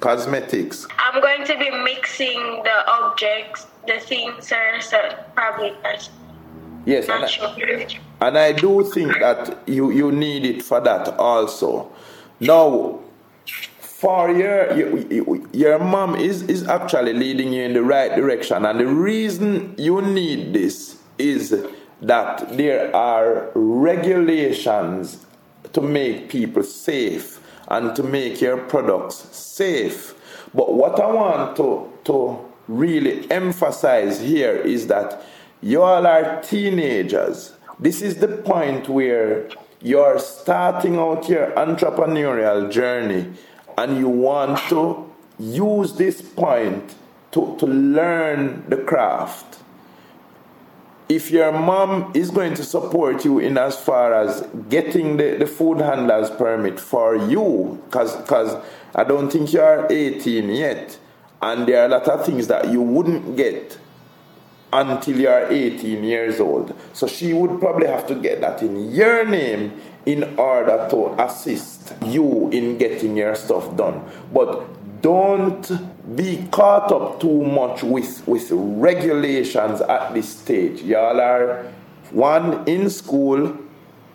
cosmetics. 0.00 0.86
I'm 0.98 1.20
going 1.20 1.44
to 1.44 1.58
be 1.58 1.70
mixing 1.70 2.62
the 2.64 2.90
objects, 2.90 3.66
the 3.86 4.00
things, 4.00 4.48
sir, 4.48 4.80
so 4.80 4.98
probably 5.34 5.74
Yes, 6.86 7.08
and 7.10 7.24
I, 7.24 8.26
and 8.26 8.38
I 8.38 8.52
do 8.52 8.82
think 8.90 9.12
that 9.20 9.68
you, 9.68 9.90
you 9.90 10.10
need 10.10 10.46
it 10.46 10.62
for 10.62 10.80
that 10.80 11.08
also. 11.18 11.92
Now, 12.40 13.00
for 13.80 14.30
your, 14.30 15.12
your, 15.12 15.46
your 15.52 15.78
mom 15.78 16.16
is, 16.16 16.42
is 16.44 16.66
actually 16.66 17.12
leading 17.12 17.52
you 17.52 17.64
in 17.64 17.74
the 17.74 17.82
right 17.82 18.16
direction, 18.16 18.64
and 18.64 18.80
the 18.80 18.86
reason 18.86 19.74
you 19.76 20.00
need 20.00 20.54
this 20.54 20.98
is 21.18 21.66
that 22.02 22.56
there 22.56 22.94
are 22.94 23.50
regulations 23.54 25.24
to 25.72 25.80
make 25.80 26.28
people 26.28 26.62
safe 26.62 27.40
and 27.68 27.94
to 27.94 28.02
make 28.02 28.40
your 28.40 28.56
products 28.56 29.16
safe. 29.36 30.14
But 30.54 30.74
what 30.74 30.98
I 30.98 31.06
want 31.06 31.56
to, 31.56 31.92
to 32.04 32.38
really 32.68 33.30
emphasize 33.30 34.20
here 34.20 34.56
is 34.56 34.86
that 34.88 35.22
you 35.60 35.82
all 35.82 36.06
are 36.06 36.42
teenagers. 36.42 37.52
This 37.78 38.02
is 38.02 38.16
the 38.16 38.28
point 38.28 38.88
where 38.88 39.48
you're 39.82 40.18
starting 40.18 40.96
out 40.96 41.28
your 41.28 41.50
entrepreneurial 41.52 42.70
journey 42.70 43.32
and 43.78 43.98
you 43.98 44.08
want 44.08 44.58
to 44.68 45.10
use 45.38 45.94
this 45.94 46.20
point 46.20 46.94
to, 47.32 47.56
to 47.58 47.66
learn 47.66 48.64
the 48.68 48.76
craft 48.76 49.60
if 51.10 51.28
your 51.32 51.50
mom 51.50 52.12
is 52.14 52.30
going 52.30 52.54
to 52.54 52.62
support 52.62 53.24
you 53.24 53.40
in 53.40 53.58
as 53.58 53.76
far 53.76 54.14
as 54.14 54.46
getting 54.68 55.16
the, 55.16 55.36
the 55.38 55.46
food 55.46 55.78
handler's 55.78 56.30
permit 56.30 56.78
for 56.78 57.16
you, 57.16 57.82
because 57.86 58.56
I 58.94 59.02
don't 59.02 59.28
think 59.28 59.52
you 59.52 59.60
are 59.60 59.88
18 59.90 60.48
yet, 60.50 60.96
and 61.42 61.66
there 61.66 61.82
are 61.82 61.86
a 61.86 61.88
lot 61.88 62.06
of 62.06 62.24
things 62.24 62.46
that 62.46 62.70
you 62.70 62.80
wouldn't 62.80 63.36
get 63.36 63.76
until 64.72 65.18
you 65.18 65.28
are 65.28 65.50
18 65.50 66.04
years 66.04 66.38
old. 66.38 66.78
So 66.92 67.08
she 67.08 67.32
would 67.32 67.58
probably 67.58 67.88
have 67.88 68.06
to 68.06 68.14
get 68.14 68.40
that 68.42 68.62
in 68.62 68.92
your 68.92 69.26
name 69.26 69.80
in 70.06 70.38
order 70.38 70.86
to 70.90 71.20
assist 71.20 71.92
you 72.06 72.48
in 72.50 72.78
getting 72.78 73.16
your 73.16 73.34
stuff 73.34 73.76
done. 73.76 74.08
But 74.32 75.02
don't 75.02 75.68
be 76.14 76.48
caught 76.50 76.90
up 76.90 77.20
too 77.20 77.44
much 77.44 77.82
with, 77.82 78.26
with 78.26 78.48
regulations 78.50 79.80
at 79.80 80.12
this 80.14 80.28
stage. 80.28 80.82
Y'all 80.82 81.20
are 81.20 81.64
one 82.10 82.66
in 82.68 82.90
school, 82.90 83.56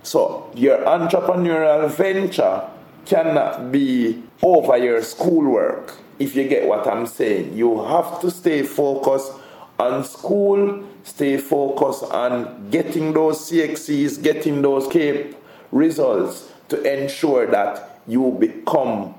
so 0.04 0.52
your 0.56 0.78
entrepreneurial 0.80 1.90
venture 1.90 2.70
cannot 3.06 3.72
be 3.72 4.24
over 4.42 4.78
your 4.78 5.02
schoolwork. 5.02 5.96
If 6.20 6.36
you 6.36 6.48
get 6.48 6.68
what 6.68 6.88
I'm 6.88 7.08
saying, 7.08 7.56
you 7.56 7.84
have 7.86 8.20
to 8.22 8.32
stay 8.32 8.64
focused 8.64 9.32
on 9.80 10.04
school, 10.04 10.84
stay 11.04 11.38
focused 11.38 12.04
on 12.04 12.70
getting 12.72 13.14
those 13.14 13.50
CXCs, 13.50 14.22
getting 14.22 14.62
those 14.62 14.88
CAPE 14.88 15.36
results 15.72 16.52
to 16.70 16.82
ensure 16.82 17.48
that 17.48 18.02
you 18.08 18.36
become 18.40 19.15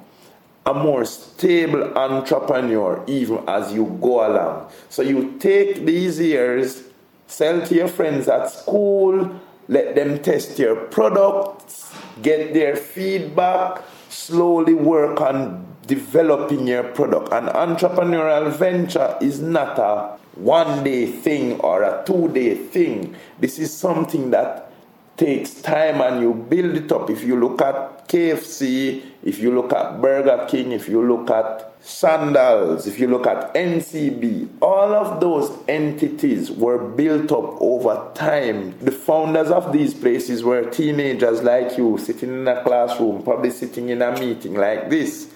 a 0.67 0.75
more 0.75 1.05
stable 1.05 1.97
entrepreneur 1.97 3.03
even 3.07 3.43
as 3.49 3.73
you 3.73 3.97
go 4.03 4.27
along. 4.27 4.69
So 4.89 5.03
you 5.03 5.37
take 5.39 5.87
these 5.87 6.19
years, 6.19 6.83
sell 7.29 7.65
to 7.65 7.75
your 7.75 7.89
friends 7.89 8.27
at 8.27 8.51
school, 8.51 9.41
let 9.69 9.95
them 9.95 10.19
test 10.23 10.59
your 10.59 10.77
products, 10.77 11.95
get 12.21 12.53
their 12.53 12.75
feedback, 12.77 13.83
slowly 14.09 14.75
work 14.75 15.21
on 15.21 15.65
developing 15.87 16.67
your 16.67 16.83
product. 16.83 17.33
An 17.33 17.47
entrepreneurial 17.47 18.53
venture 18.53 19.17
is 19.21 19.41
not 19.41 19.79
a 19.79 20.19
one 20.35 20.83
day 20.85 21.07
thing 21.07 21.61
or 21.61 21.83
a 21.83 22.03
two 22.05 22.29
day 22.29 22.57
thing. 22.57 23.15
This 23.39 23.59
is 23.59 23.75
something 23.75 24.31
that 24.31 24.73
takes 25.17 25.55
time 25.63 26.01
and 26.01 26.21
you 26.21 26.35
build 26.35 26.77
it 26.77 26.93
up. 26.93 27.09
If 27.11 27.23
you 27.23 27.39
look 27.39 27.63
at 27.63 28.09
KFC, 28.09 29.03
if 29.23 29.39
you 29.39 29.55
look 29.55 29.73
at 29.73 30.01
Burger 30.01 30.47
King, 30.49 30.73
if 30.73 30.89
you 30.89 31.07
look 31.07 31.31
at 31.31 31.73
Sandals, 31.81 32.87
if 32.87 32.99
you 32.99 33.07
look 33.07 33.27
at 33.27 33.55
NCB, 33.55 34.49
all 34.61 34.93
of 34.93 35.21
those 35.21 35.57
entities 35.69 36.51
were 36.51 36.79
built 36.79 37.31
up 37.31 37.61
over 37.61 38.11
time. 38.15 38.77
The 38.81 38.91
founders 38.91 39.51
of 39.51 39.73
these 39.73 39.95
places 39.95 40.43
were 40.43 40.69
teenagers 40.69 41.43
like 41.43 41.79
you, 41.79 41.97
sitting 41.99 42.31
in 42.31 42.49
a 42.49 42.63
classroom, 42.63 43.23
probably 43.23 43.51
sitting 43.51 43.89
in 43.89 44.03
a 44.03 44.19
meeting 44.19 44.55
like 44.55 44.91
this, 44.91 45.33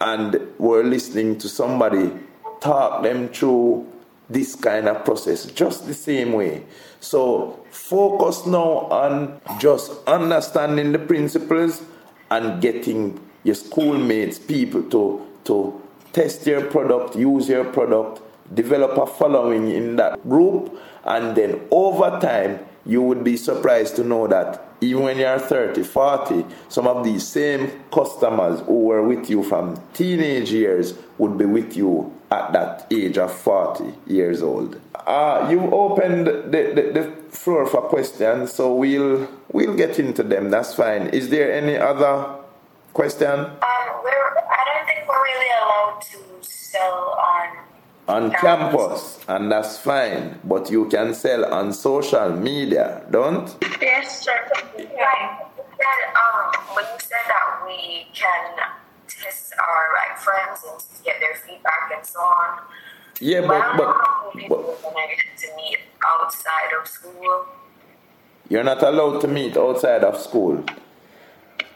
and 0.00 0.38
were 0.58 0.84
listening 0.84 1.38
to 1.38 1.48
somebody 1.48 2.12
talk 2.60 3.02
them 3.02 3.28
through 3.28 3.86
this 4.28 4.56
kind 4.56 4.88
of 4.88 5.04
process 5.04 5.46
just 5.46 5.86
the 5.86 5.94
same 5.94 6.32
way. 6.32 6.64
So 7.00 7.64
focus 7.70 8.46
now 8.46 8.88
on 8.90 9.40
just 9.58 9.92
understanding 10.06 10.92
the 10.92 10.98
principles 10.98 11.82
and 12.30 12.60
getting 12.60 13.20
your 13.44 13.54
schoolmates, 13.54 14.38
people 14.38 14.82
to 14.90 15.26
to 15.44 15.80
test 16.12 16.46
your 16.46 16.62
product, 16.70 17.14
use 17.14 17.48
your 17.48 17.64
product, 17.64 18.20
develop 18.54 18.96
a 18.96 19.06
following 19.06 19.70
in 19.70 19.96
that 19.96 20.20
group, 20.28 20.76
and 21.04 21.36
then 21.36 21.60
over 21.70 22.18
time, 22.20 22.58
you 22.84 23.02
would 23.02 23.22
be 23.22 23.36
surprised 23.36 23.96
to 23.96 24.04
know 24.04 24.26
that 24.26 24.65
even 24.80 25.02
when 25.04 25.18
you're 25.18 25.38
30, 25.38 25.82
40, 25.82 26.44
some 26.68 26.86
of 26.86 27.04
these 27.04 27.26
same 27.26 27.70
customers 27.92 28.60
who 28.60 28.80
were 28.80 29.02
with 29.02 29.30
you 29.30 29.42
from 29.42 29.80
teenage 29.94 30.50
years 30.52 30.94
would 31.18 31.38
be 31.38 31.46
with 31.46 31.76
you 31.76 32.12
at 32.30 32.52
that 32.52 32.86
age 32.90 33.18
of 33.18 33.32
40 33.32 33.94
years 34.06 34.42
old. 34.42 34.80
Uh, 35.06 35.48
you 35.50 35.60
opened 35.72 36.26
the, 36.26 36.72
the, 36.74 37.00
the 37.00 37.12
floor 37.30 37.66
for 37.66 37.82
questions, 37.82 38.52
so 38.52 38.74
we'll 38.74 39.28
we'll 39.52 39.74
get 39.76 39.98
into 39.98 40.22
them. 40.22 40.50
That's 40.50 40.74
fine. 40.74 41.06
Is 41.08 41.28
there 41.28 41.52
any 41.52 41.76
other 41.76 42.34
question? 42.92 43.28
Um, 43.28 43.52
we're, 44.02 44.38
I 44.38 44.62
don't 44.66 44.86
think 44.86 45.08
we're 45.08 45.22
really 45.22 45.50
allowed 45.62 46.02
to 46.10 46.18
sell 46.40 47.16
on 47.18 47.65
on 48.08 48.30
campus. 48.32 49.18
and 49.28 49.50
that's 49.50 49.78
fine. 49.78 50.38
But 50.44 50.70
you 50.70 50.86
can 50.86 51.14
sell 51.14 51.44
on 51.52 51.72
social 51.72 52.30
media, 52.30 53.02
don't? 53.10 53.54
Yes, 53.80 54.24
sir. 54.24 54.50
Yeah. 54.78 55.38
Um, 56.16 56.74
when 56.74 56.84
you 56.84 56.98
said 57.00 57.24
that 57.28 57.62
we 57.66 58.06
can 58.14 58.56
test 59.08 59.52
our 59.58 59.88
like 59.94 60.18
friends 60.18 60.64
and 60.70 61.04
get 61.04 61.20
their 61.20 61.34
feedback 61.34 61.92
and 61.94 62.04
so 62.04 62.20
on. 62.20 62.60
Yeah, 63.20 63.46
but 63.46 63.76
but, 63.76 64.48
but, 64.48 64.82
to 64.82 65.56
meet 65.56 65.78
outside 66.04 66.72
of 66.80 66.86
school. 66.86 67.46
You're 68.48 68.64
not 68.64 68.82
allowed 68.82 69.20
to 69.22 69.28
meet 69.28 69.56
outside 69.56 70.04
of 70.04 70.20
school. 70.20 70.64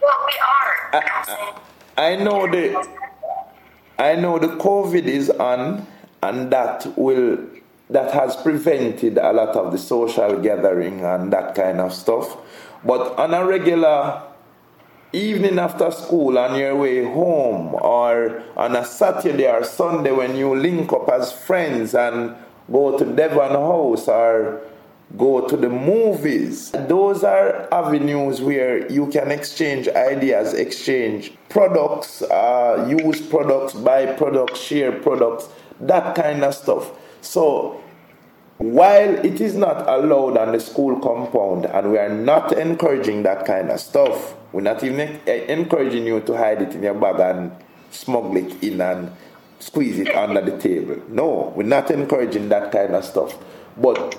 Well, 0.00 0.26
we 0.26 0.34
are. 0.40 0.90
I, 0.92 1.54
I, 1.96 2.12
I 2.12 2.16
know 2.16 2.46
the 2.46 2.76
I 3.98 4.16
know 4.16 4.38
the 4.38 4.48
COVID 4.48 5.04
is 5.04 5.28
on, 5.28 5.86
and 6.22 6.50
that 6.52 6.86
will 6.96 7.38
that 7.88 8.12
has 8.12 8.36
prevented 8.36 9.18
a 9.18 9.32
lot 9.32 9.56
of 9.56 9.72
the 9.72 9.78
social 9.78 10.40
gathering 10.40 11.00
and 11.04 11.32
that 11.32 11.56
kind 11.56 11.80
of 11.80 11.92
stuff. 11.92 12.36
But 12.84 13.18
on 13.18 13.34
a 13.34 13.44
regular 13.44 14.22
evening 15.12 15.58
after 15.58 15.90
school 15.90 16.38
on 16.38 16.56
your 16.56 16.76
way 16.76 17.02
home 17.02 17.74
or 17.74 18.42
on 18.56 18.76
a 18.76 18.84
Saturday 18.84 19.50
or 19.50 19.64
Sunday 19.64 20.12
when 20.12 20.36
you 20.36 20.54
link 20.54 20.92
up 20.92 21.08
as 21.08 21.32
friends 21.32 21.94
and 21.94 22.36
go 22.70 22.96
to 22.96 23.04
Devon 23.04 23.50
House 23.50 24.06
or 24.06 24.60
go 25.16 25.46
to 25.48 25.56
the 25.56 25.68
movies. 25.68 26.70
Those 26.70 27.24
are 27.24 27.68
avenues 27.72 28.40
where 28.40 28.90
you 28.90 29.08
can 29.08 29.32
exchange 29.32 29.88
ideas, 29.88 30.54
exchange 30.54 31.32
products, 31.48 32.22
uh, 32.22 32.86
use 32.88 33.20
products, 33.20 33.74
buy 33.74 34.06
products, 34.14 34.60
share 34.60 34.92
products, 34.92 35.48
that 35.80 36.14
kind 36.14 36.44
of 36.44 36.54
stuff. 36.54 36.90
So, 37.20 37.82
while 38.58 39.24
it 39.24 39.40
is 39.40 39.54
not 39.54 39.88
allowed 39.88 40.36
on 40.36 40.52
the 40.52 40.60
school 40.60 41.00
compound 41.00 41.64
and 41.66 41.90
we 41.90 41.98
are 41.98 42.10
not 42.10 42.52
encouraging 42.52 43.22
that 43.22 43.46
kind 43.46 43.70
of 43.70 43.80
stuff, 43.80 44.34
we're 44.52 44.60
not 44.60 44.84
even 44.84 45.18
encouraging 45.26 46.06
you 46.06 46.20
to 46.20 46.36
hide 46.36 46.60
it 46.60 46.74
in 46.74 46.82
your 46.82 46.94
bag 46.94 47.20
and 47.20 47.52
smuggle 47.90 48.36
it 48.36 48.62
in 48.62 48.80
and 48.80 49.10
squeeze 49.60 49.98
it 49.98 50.14
under 50.14 50.40
the 50.40 50.58
table. 50.58 51.00
No, 51.08 51.52
we're 51.56 51.62
not 51.62 51.90
encouraging 51.90 52.48
that 52.50 52.72
kind 52.72 52.94
of 52.94 53.04
stuff. 53.04 53.36
But 53.76 54.18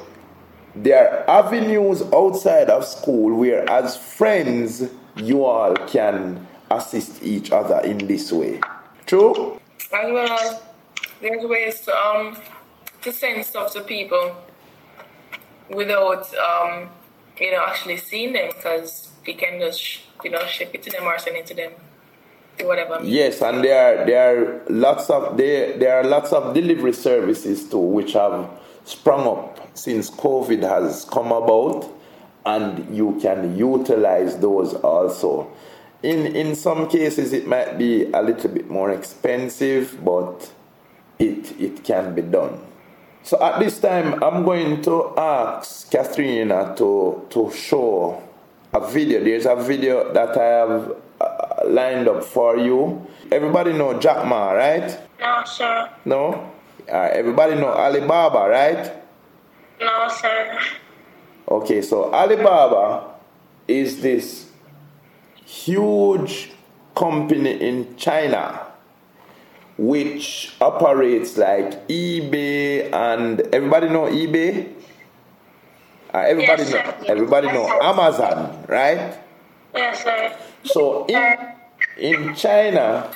there 0.76 1.26
are 1.28 1.46
avenues 1.46 2.02
outside 2.14 2.70
of 2.70 2.86
school 2.86 3.38
where, 3.38 3.70
as 3.70 3.98
friends, 3.98 4.90
you 5.18 5.44
all 5.44 5.76
can 5.88 6.48
assist 6.70 7.22
each 7.22 7.52
other 7.52 7.80
in 7.82 7.98
this 8.08 8.32
way. 8.32 8.62
True? 9.06 9.60
There's 11.22 11.46
ways 11.46 11.82
to, 11.82 11.96
um, 11.96 12.38
to 13.02 13.12
send 13.12 13.46
stuff 13.46 13.74
to 13.74 13.82
people 13.82 14.36
without 15.70 16.34
um, 16.36 16.90
you 17.40 17.52
know 17.52 17.64
actually 17.66 17.98
seeing 17.98 18.34
them 18.34 18.52
because 18.56 19.12
they 19.26 19.34
can 19.34 19.60
just 19.60 20.02
you 20.24 20.30
know 20.30 20.46
ship 20.46 20.72
it 20.74 20.84
to 20.84 20.90
them 20.90 21.04
or 21.04 21.18
send 21.20 21.38
it 21.38 21.46
to 21.46 21.54
them 21.54 21.72
whatever 22.64 23.00
yes 23.04 23.42
and 23.42 23.64
there 23.64 24.02
are 24.02 24.06
there 24.06 24.22
are 24.30 24.62
lots 24.70 25.10
of 25.10 25.36
there 25.38 25.78
there 25.80 25.98
are 25.98 26.04
lots 26.04 26.32
of 26.32 26.54
delivery 26.54 26.94
services 26.94 27.68
too 27.70 27.80
which 27.80 28.14
have 28.14 28.48
sprung 28.84 29.28
up 29.28 29.52
since 29.74 30.10
COVID 30.10 30.62
has 30.64 31.06
come 31.06 31.32
about, 31.32 31.90
and 32.46 32.96
you 32.96 33.20
can 33.22 33.58
utilize 33.58 34.38
those 34.38 34.74
also. 34.76 35.52
In, 36.04 36.36
in 36.36 36.56
some 36.56 36.90
cases, 36.90 37.32
it 37.32 37.48
might 37.48 37.78
be 37.78 38.12
a 38.12 38.22
little 38.22 38.50
bit 38.50 38.70
more 38.70 38.92
expensive, 38.92 40.04
but 40.04 40.52
it, 41.22 41.62
it 41.62 41.84
can 41.84 42.16
be 42.16 42.24
done. 42.24 42.60
So 43.24 43.42
at 43.42 43.60
this 43.60 43.80
time, 43.80 44.22
I'm 44.24 44.44
going 44.44 44.82
to 44.82 45.14
ask 45.16 45.92
Katharina 45.92 46.74
to, 46.78 47.28
to 47.30 47.52
show 47.52 48.22
a 48.74 48.88
video. 48.88 49.24
There's 49.24 49.46
a 49.46 49.56
video 49.56 50.12
that 50.14 50.36
I 50.38 50.44
have 50.44 50.96
uh, 51.22 51.68
lined 51.68 52.08
up 52.08 52.24
for 52.24 52.58
you. 52.58 53.06
Everybody 53.32 53.74
know 53.74 54.00
Jack 54.00 54.26
Ma, 54.26 54.52
right? 54.52 54.90
No, 55.20 55.44
sir. 55.46 55.90
No? 56.06 56.48
everybody 56.88 57.56
know 57.56 57.70
Alibaba, 57.70 58.50
right? 58.50 58.92
No, 59.80 60.08
sir. 60.10 60.60
Okay, 61.48 61.82
so 61.82 62.12
Alibaba 62.14 63.14
is 63.68 64.02
this 64.02 64.50
huge 65.46 66.52
company 66.96 67.52
in 67.52 67.96
China 67.96 68.71
which 69.82 70.54
operates 70.62 71.38
like 71.38 71.88
eBay 71.88 72.94
and 72.94 73.42
everybody 73.52 73.90
know 73.90 74.06
eBay? 74.06 74.72
Uh, 76.14 76.20
everybody 76.20 76.64
yes, 76.64 76.72
know 76.72 77.06
everybody 77.08 77.48
know 77.48 77.68
Amazon, 77.82 78.64
right? 78.68 79.18
Yes, 79.74 80.04
sir. 80.04 80.38
So 80.66 81.06
in 81.08 81.56
in 81.98 82.36
China 82.36 83.10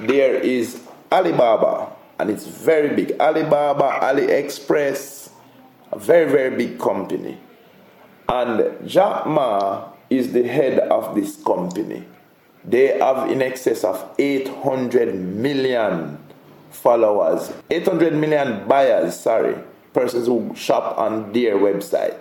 there 0.00 0.36
is 0.36 0.80
Alibaba 1.12 1.92
and 2.18 2.30
it's 2.30 2.46
very 2.46 2.94
big. 2.96 3.20
Alibaba, 3.20 3.98
AliExpress, 4.00 5.30
a 5.92 5.98
very, 5.98 6.30
very 6.30 6.56
big 6.56 6.78
company. 6.78 7.38
And 8.28 8.88
Jack 8.88 9.26
Ma 9.26 9.90
is 10.08 10.32
the 10.32 10.42
head 10.42 10.78
of 10.78 11.14
this 11.14 11.36
company. 11.36 12.06
They 12.66 12.98
have 12.98 13.30
in 13.30 13.42
excess 13.42 13.84
of 13.84 14.14
800 14.18 15.14
million 15.14 16.18
followers, 16.70 17.52
800 17.70 18.14
million 18.14 18.66
buyers, 18.66 19.18
sorry, 19.18 19.56
persons 19.92 20.26
who 20.26 20.52
shop 20.56 20.98
on 20.98 21.32
their 21.32 21.56
website. 21.56 22.18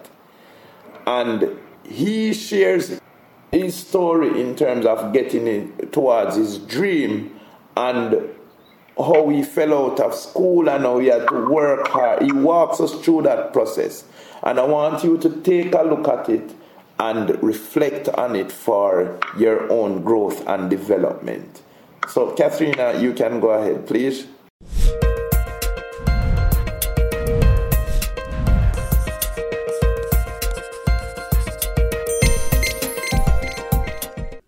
And 1.08 1.58
he 1.84 2.34
shares 2.34 3.00
his 3.52 3.76
story 3.76 4.39
in 4.39 4.56
terms 4.56 4.86
of 4.86 5.14
getting 5.14 5.76
towards 5.91 6.36
his 6.36 6.60
dream 6.60 7.39
and 7.76 8.30
how 8.98 9.30
he 9.30 9.43
fell 9.43 9.74
out 9.74 10.00
of 10.00 10.14
school 10.14 10.70
and 10.70 10.84
how 10.84 11.00
he 11.00 11.08
had 11.08 11.28
to 11.28 11.50
work 11.50 11.88
hard. 11.88 12.22
He 12.22 12.32
walks 12.32 12.80
us 12.80 12.93
through 13.04 13.24
that 13.24 13.52
process. 13.52 14.06
And 14.43 14.60
I 14.60 14.64
want 14.64 15.04
you 15.04 15.18
to 15.18 15.41
take 15.41 15.74
a 15.74 15.82
look 15.82 16.08
at 16.08 16.30
it 16.30 16.56
and 17.00 17.41
reflect 17.43 18.10
on 18.10 18.36
it 18.36 18.52
for 18.52 19.20
your 19.38 19.72
own 19.72 20.04
growth 20.04 20.48
and 20.48 20.70
development. 20.70 21.62
So, 22.08 22.32
Katharina, 22.32 22.89
uh, 22.89 23.00
you 23.00 23.14
can 23.14 23.39
go 23.39 23.50
ahead, 23.50 23.88
please. 23.88 24.28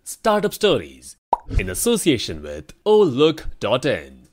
Startup 0.04 0.52
Stories 0.52 1.16
in 1.58 1.70
association 1.70 2.42
with 2.42 2.72
Olook.in. 2.84 4.28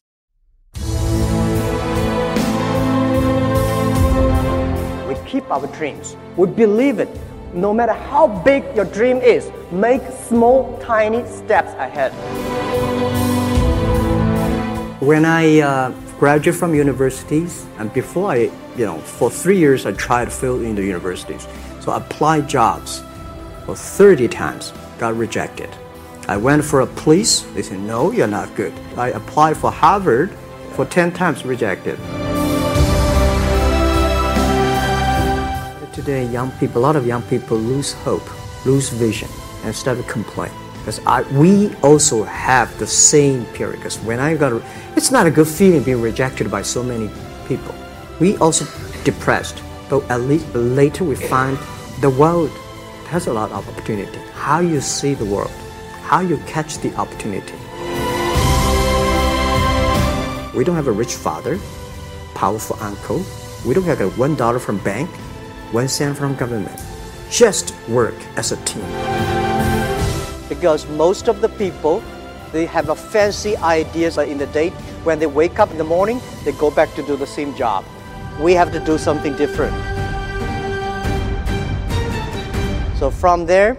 We 5.07 5.15
keep 5.29 5.49
our 5.49 5.67
dreams. 5.67 6.17
We 6.35 6.47
believe 6.47 6.99
it. 6.99 7.09
No 7.55 7.73
matter 7.73 7.93
how 7.93 8.27
big 8.27 8.63
your 8.75 8.85
dream 8.85 9.17
is, 9.17 9.49
make 9.71 10.01
small, 10.27 10.77
tiny 10.79 11.25
steps 11.25 11.71
ahead. 11.79 12.11
When 15.01 15.23
I 15.23 15.59
uh, 15.59 15.91
graduated 16.19 16.59
from 16.59 16.75
universities, 16.75 17.65
and 17.77 17.93
before 17.93 18.31
I, 18.31 18.37
you 18.75 18.85
know, 18.85 18.97
for 18.99 19.31
three 19.31 19.57
years 19.57 19.85
I 19.85 19.93
tried 19.93 20.25
to 20.25 20.31
fill 20.31 20.61
in 20.61 20.75
the 20.75 20.83
universities. 20.83 21.47
So 21.79 21.91
I 21.91 21.97
applied 21.97 22.49
jobs 22.49 23.03
for 23.65 23.75
30 23.75 24.27
times, 24.27 24.73
got 24.99 25.15
rejected. 25.15 25.69
I 26.27 26.37
went 26.37 26.65
for 26.65 26.81
a 26.81 26.87
police, 26.87 27.41
they 27.53 27.61
said, 27.61 27.79
no, 27.79 28.11
you're 28.11 28.27
not 28.27 28.53
good. 28.55 28.73
I 28.97 29.09
applied 29.09 29.55
for 29.55 29.71
Harvard 29.71 30.31
for 30.71 30.85
10 30.85 31.13
times, 31.13 31.45
rejected. 31.45 31.99
Today, 36.05 36.27
young 36.27 36.51
people, 36.59 36.81
a 36.81 36.85
lot 36.85 36.95
of 36.95 37.07
young 37.07 37.23
people 37.23 37.57
lose 37.57 37.93
hope, 37.93 38.21
lose 38.63 38.89
vision, 38.89 39.27
and 39.63 39.75
start 39.75 39.97
to 39.97 40.03
complain. 40.03 40.51
Because 40.77 41.03
I, 41.07 41.23
we 41.31 41.73
also 41.77 42.21
have 42.25 42.77
the 42.77 42.85
same 42.85 43.43
period. 43.57 43.77
Because 43.77 43.97
when 44.01 44.19
I 44.19 44.35
got, 44.35 44.61
it's 44.95 45.09
not 45.09 45.25
a 45.25 45.31
good 45.31 45.47
feeling 45.47 45.81
being 45.81 46.03
rejected 46.03 46.51
by 46.51 46.61
so 46.61 46.83
many 46.83 47.09
people. 47.47 47.73
We 48.19 48.37
also 48.37 48.65
depressed, 49.03 49.63
but 49.89 50.03
at 50.11 50.21
least 50.21 50.53
later 50.53 51.03
we 51.03 51.15
find 51.15 51.57
the 52.01 52.11
world 52.11 52.51
has 53.07 53.25
a 53.25 53.33
lot 53.33 53.51
of 53.51 53.67
opportunity. 53.67 54.19
How 54.35 54.59
you 54.59 54.81
see 54.81 55.15
the 55.15 55.25
world, 55.25 55.49
how 56.03 56.19
you 56.19 56.37
catch 56.45 56.77
the 56.77 56.93
opportunity. 56.97 57.55
We 60.55 60.63
don't 60.63 60.75
have 60.75 60.87
a 60.87 60.91
rich 60.91 61.15
father, 61.15 61.57
powerful 62.35 62.77
uncle. 62.79 63.25
We 63.65 63.73
don't 63.73 63.85
have 63.85 64.01
a 64.01 64.09
one 64.11 64.35
dollar 64.35 64.59
from 64.59 64.77
bank, 64.83 65.09
one 65.71 65.87
cent 65.87 66.17
from 66.17 66.35
government. 66.35 66.79
Just 67.29 67.73
work 67.89 68.15
as 68.37 68.51
a 68.51 68.57
team. 68.65 68.85
Because 70.47 70.87
most 70.89 71.27
of 71.27 71.41
the 71.41 71.49
people, 71.49 72.03
they 72.51 72.65
have 72.65 72.89
a 72.89 72.95
fancy 72.95 73.57
ideas 73.57 74.17
in 74.17 74.37
the 74.37 74.47
day. 74.47 74.69
When 75.03 75.19
they 75.19 75.27
wake 75.27 75.59
up 75.59 75.71
in 75.71 75.77
the 75.77 75.83
morning, 75.83 76.21
they 76.43 76.51
go 76.53 76.71
back 76.71 76.93
to 76.95 77.03
do 77.03 77.15
the 77.15 77.27
same 77.27 77.55
job. 77.55 77.83
We 78.39 78.53
have 78.53 78.71
to 78.73 78.79
do 78.79 78.97
something 78.97 79.35
different. 79.35 79.73
So 82.97 83.11
from 83.11 83.45
there, 83.45 83.77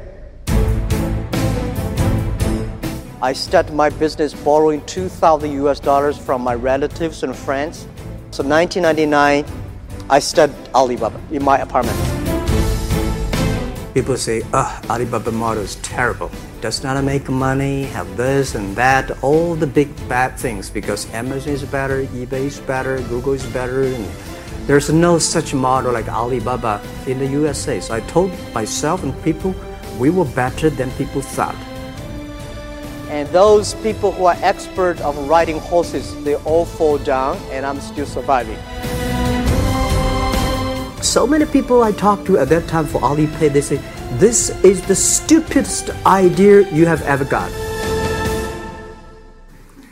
I 3.23 3.33
started 3.33 3.75
my 3.75 3.89
business 3.89 4.35
borrowing 4.35 4.85
2,000 4.85 5.51
US 5.65 5.81
dollars 5.81 6.19
from 6.19 6.43
my 6.43 6.55
relatives 6.55 7.23
and 7.23 7.35
friends. 7.35 7.87
So 8.31 8.45
1999, 8.45 9.45
I 10.09 10.21
studied 10.21 10.55
Alibaba 10.73 11.21
in 11.33 11.43
my 11.43 11.59
apartment. 11.59 11.99
People 13.93 14.17
say, 14.17 14.43
oh, 14.53 14.81
Alibaba 14.89 15.33
model 15.33 15.65
is 15.65 15.77
terrible. 15.77 16.31
Does 16.61 16.85
not 16.85 17.03
make 17.03 17.29
money, 17.29 17.85
have 17.87 18.17
this 18.17 18.55
and 18.55 18.77
that, 18.77 19.11
all 19.25 19.57
the 19.57 19.67
big 19.67 19.89
bad 20.09 20.39
things 20.39 20.71
because 20.71 21.13
Amazon 21.13 21.55
is 21.55 21.65
better, 21.65 22.05
eBay 22.05 22.47
is 22.47 22.61
better, 22.61 23.01
Google 23.09 23.33
is 23.33 23.45
better. 23.47 23.83
And 23.83 24.07
there's 24.69 24.91
no 24.91 25.19
such 25.19 25.55
model 25.55 25.93
like 25.93 26.09
Alibaba 26.09 26.81
in 27.09 27.19
the 27.19 27.27
USA. 27.27 27.81
So 27.81 27.95
I 27.95 28.01
told 28.01 28.31
myself 28.55 29.03
and 29.03 29.11
people, 29.25 29.57
we 29.99 30.11
were 30.11 30.27
better 30.27 30.71
than 30.71 30.91
people 30.93 31.21
thought. 31.21 31.57
And 33.09 33.27
those 33.31 33.75
people 33.83 34.13
who 34.13 34.27
are 34.27 34.37
expert 34.43 35.01
of 35.01 35.17
riding 35.29 35.59
horses, 35.59 36.15
they 36.23 36.37
all 36.37 36.65
fall 36.65 36.99
down, 36.99 37.39
and 37.51 37.67
I'm 37.67 37.81
still 37.81 38.07
surviving. 38.07 38.59
So 41.07 41.25
many 41.25 41.47
people 41.47 41.85
I 41.85 41.93
talked 41.93 42.27
to 42.27 42.37
at 42.37 42.49
that 42.49 42.67
time 42.67 42.85
for 42.85 43.01
Alipay, 43.01 43.53
they 43.53 43.61
say, 43.61 43.77
this 44.19 44.51
is 44.65 44.85
the 44.87 44.95
stupidest 44.97 45.91
idea 46.05 46.69
you 46.73 46.85
have 46.85 47.01
ever 47.03 47.25
got. 47.25 47.49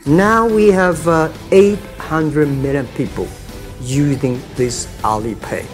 Now 0.05 0.45
we 0.45 0.67
have 0.67 1.07
uh, 1.07 1.31
800 1.51 2.47
million 2.49 2.85
people 2.97 3.29
using 3.81 4.41
this 4.55 4.87
Alipay. 5.03 5.65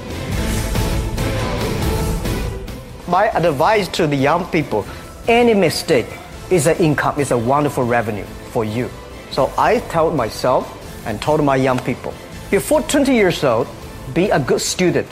My 3.08 3.30
advice 3.36 3.88
to 3.98 4.06
the 4.06 4.16
young 4.16 4.46
people, 4.52 4.86
any 5.28 5.56
mistake 5.56 6.06
is 6.52 6.68
an 6.68 6.78
income, 6.78 7.20
is 7.20 7.32
a 7.32 7.38
wonderful 7.38 7.84
revenue 7.84 8.26
for 8.54 8.64
you. 8.64 8.92
So 9.32 9.52
I 9.58 9.80
told 9.90 10.16
myself 10.16 10.70
and 11.08 11.20
told 11.20 11.44
my 11.44 11.56
young 11.56 11.80
people, 11.80 12.14
before 12.52 12.84
20 12.84 13.12
years 13.12 13.44
old, 13.44 13.68
be 14.14 14.30
a 14.30 14.40
good 14.40 14.62
student. 14.62 15.08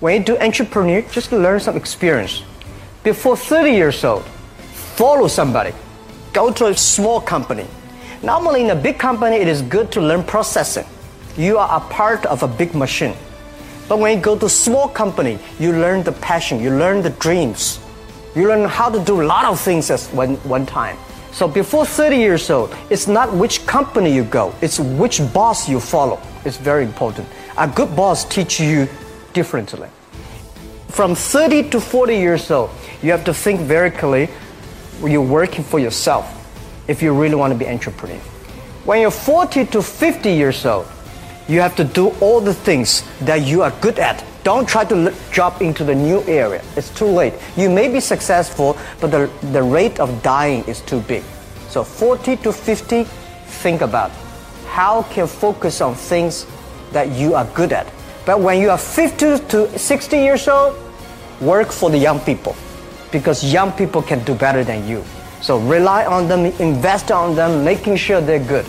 When 0.00 0.20
you 0.20 0.24
do 0.24 0.38
entrepreneur, 0.38 1.02
just 1.02 1.30
learn 1.30 1.60
some 1.60 1.76
experience. 1.76 2.42
Before 3.04 3.36
30 3.36 3.70
years 3.70 4.04
old, 4.04 4.24
follow 4.24 5.28
somebody. 5.28 5.72
Go 6.32 6.52
to 6.52 6.66
a 6.66 6.76
small 6.76 7.20
company. 7.20 7.66
Normally 8.22 8.62
in 8.62 8.70
a 8.70 8.74
big 8.74 8.98
company, 8.98 9.36
it 9.36 9.46
is 9.46 9.62
good 9.62 9.92
to 9.92 10.00
learn 10.00 10.24
processing. 10.24 10.86
You 11.36 11.58
are 11.58 11.76
a 11.76 11.80
part 11.92 12.26
of 12.26 12.42
a 12.42 12.48
big 12.48 12.74
machine. 12.74 13.14
But 13.88 13.98
when 13.98 14.16
you 14.16 14.22
go 14.22 14.36
to 14.36 14.48
small 14.48 14.88
company, 14.88 15.38
you 15.60 15.72
learn 15.72 16.02
the 16.02 16.12
passion, 16.12 16.60
you 16.60 16.70
learn 16.70 17.02
the 17.02 17.10
dreams. 17.10 17.78
You 18.34 18.48
learn 18.48 18.68
how 18.68 18.88
to 18.88 18.98
do 18.98 19.22
a 19.22 19.24
lot 19.24 19.44
of 19.44 19.60
things 19.60 19.90
at 19.90 20.00
one, 20.14 20.36
one 20.48 20.66
time. 20.66 20.96
So 21.30 21.46
before 21.46 21.84
30 21.84 22.16
years 22.16 22.50
old, 22.50 22.74
it's 22.90 23.06
not 23.06 23.32
which 23.32 23.66
company 23.66 24.12
you 24.12 24.24
go, 24.24 24.54
it's 24.60 24.80
which 24.80 25.20
boss 25.32 25.68
you 25.68 25.78
follow. 25.78 26.20
It's 26.44 26.56
very 26.56 26.84
important. 26.84 27.28
A 27.58 27.68
good 27.68 27.94
boss 27.94 28.24
teaches 28.24 28.66
you 28.66 28.88
differently. 29.34 29.88
From 30.88 31.14
30 31.14 31.70
to 31.70 31.80
40 31.80 32.16
years 32.16 32.50
old, 32.50 32.70
you 33.02 33.10
have 33.10 33.24
to 33.24 33.34
think 33.34 33.60
very 33.60 33.90
clearly 33.90 34.32
you're 35.02 35.20
working 35.20 35.64
for 35.64 35.78
yourself 35.78 36.24
if 36.88 37.02
you 37.02 37.12
really 37.12 37.34
want 37.34 37.52
to 37.52 37.58
be 37.58 37.68
entrepreneur. 37.68 38.18
When 38.86 39.00
you're 39.00 39.10
40 39.10 39.66
to 39.66 39.82
50 39.82 40.30
years 40.32 40.64
old, 40.64 40.86
you 41.48 41.60
have 41.60 41.76
to 41.76 41.84
do 41.84 42.08
all 42.20 42.40
the 42.40 42.54
things 42.54 43.02
that 43.20 43.42
you 43.42 43.60
are 43.60 43.72
good 43.82 43.98
at 43.98 44.24
don't 44.44 44.68
try 44.68 44.84
to 44.84 45.12
jump 45.32 45.62
into 45.62 45.84
the 45.84 45.94
new 45.94 46.22
area. 46.24 46.62
It's 46.76 46.90
too 46.90 47.06
late. 47.06 47.32
You 47.56 47.70
may 47.70 47.88
be 47.88 47.98
successful, 47.98 48.76
but 49.00 49.10
the, 49.10 49.30
the 49.52 49.62
rate 49.62 49.98
of 49.98 50.22
dying 50.22 50.64
is 50.64 50.82
too 50.82 51.00
big. 51.00 51.24
So 51.70 51.82
40 51.82 52.36
to 52.36 52.52
50, 52.52 53.04
think 53.64 53.80
about 53.80 54.10
how 54.68 55.02
can 55.04 55.26
focus 55.26 55.80
on 55.80 55.94
things 55.94 56.46
that 56.92 57.08
you 57.12 57.34
are 57.34 57.46
good 57.54 57.72
at. 57.72 57.90
But 58.26 58.40
when 58.40 58.58
you 58.58 58.70
are 58.70 58.78
50 58.78 59.38
to 59.48 59.78
60 59.78 60.16
years 60.16 60.48
old, 60.48 60.74
work 61.42 61.70
for 61.70 61.90
the 61.90 61.98
young 61.98 62.20
people 62.20 62.56
because 63.12 63.44
young 63.52 63.70
people 63.72 64.00
can 64.00 64.24
do 64.24 64.34
better 64.34 64.64
than 64.64 64.88
you. 64.88 65.04
So 65.42 65.58
rely 65.58 66.06
on 66.06 66.26
them, 66.26 66.46
invest 66.58 67.10
on 67.10 67.34
them, 67.36 67.64
making 67.64 67.96
sure 67.96 68.22
they're 68.22 68.38
good. 68.38 68.64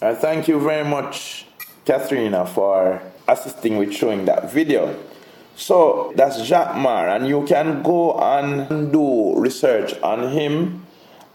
Uh, 0.00 0.14
thank 0.14 0.48
you 0.48 0.58
very 0.58 0.88
much 0.88 1.46
Katharina 1.84 2.46
for 2.46 3.02
assisting 3.28 3.76
with 3.76 3.92
showing 3.92 4.24
that 4.24 4.50
video. 4.50 4.96
So 5.54 6.14
that's 6.16 6.42
Jack 6.42 6.76
Ma, 6.76 7.14
and 7.14 7.28
you 7.28 7.44
can 7.44 7.82
go 7.82 8.18
and 8.18 8.90
do 8.90 9.38
research 9.38 9.92
on 10.00 10.32
him. 10.32 10.86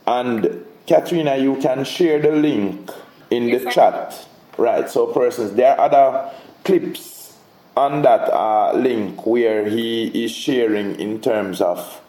And 0.07 0.65
Katharina, 0.87 1.37
you 1.37 1.57
can 1.57 1.83
share 1.83 2.19
the 2.19 2.31
link 2.31 2.89
in 3.29 3.51
the 3.51 3.69
chat. 3.71 4.27
Right, 4.57 4.89
so 4.89 5.07
persons, 5.07 5.53
there 5.53 5.79
are 5.79 5.85
other 5.85 6.31
clips 6.63 7.37
on 7.75 8.01
that 8.01 8.29
uh, 8.31 8.73
link 8.73 9.25
where 9.25 9.67
he 9.69 10.25
is 10.25 10.31
sharing 10.31 10.99
in 10.99 11.21
terms 11.21 11.61
of 11.61 12.01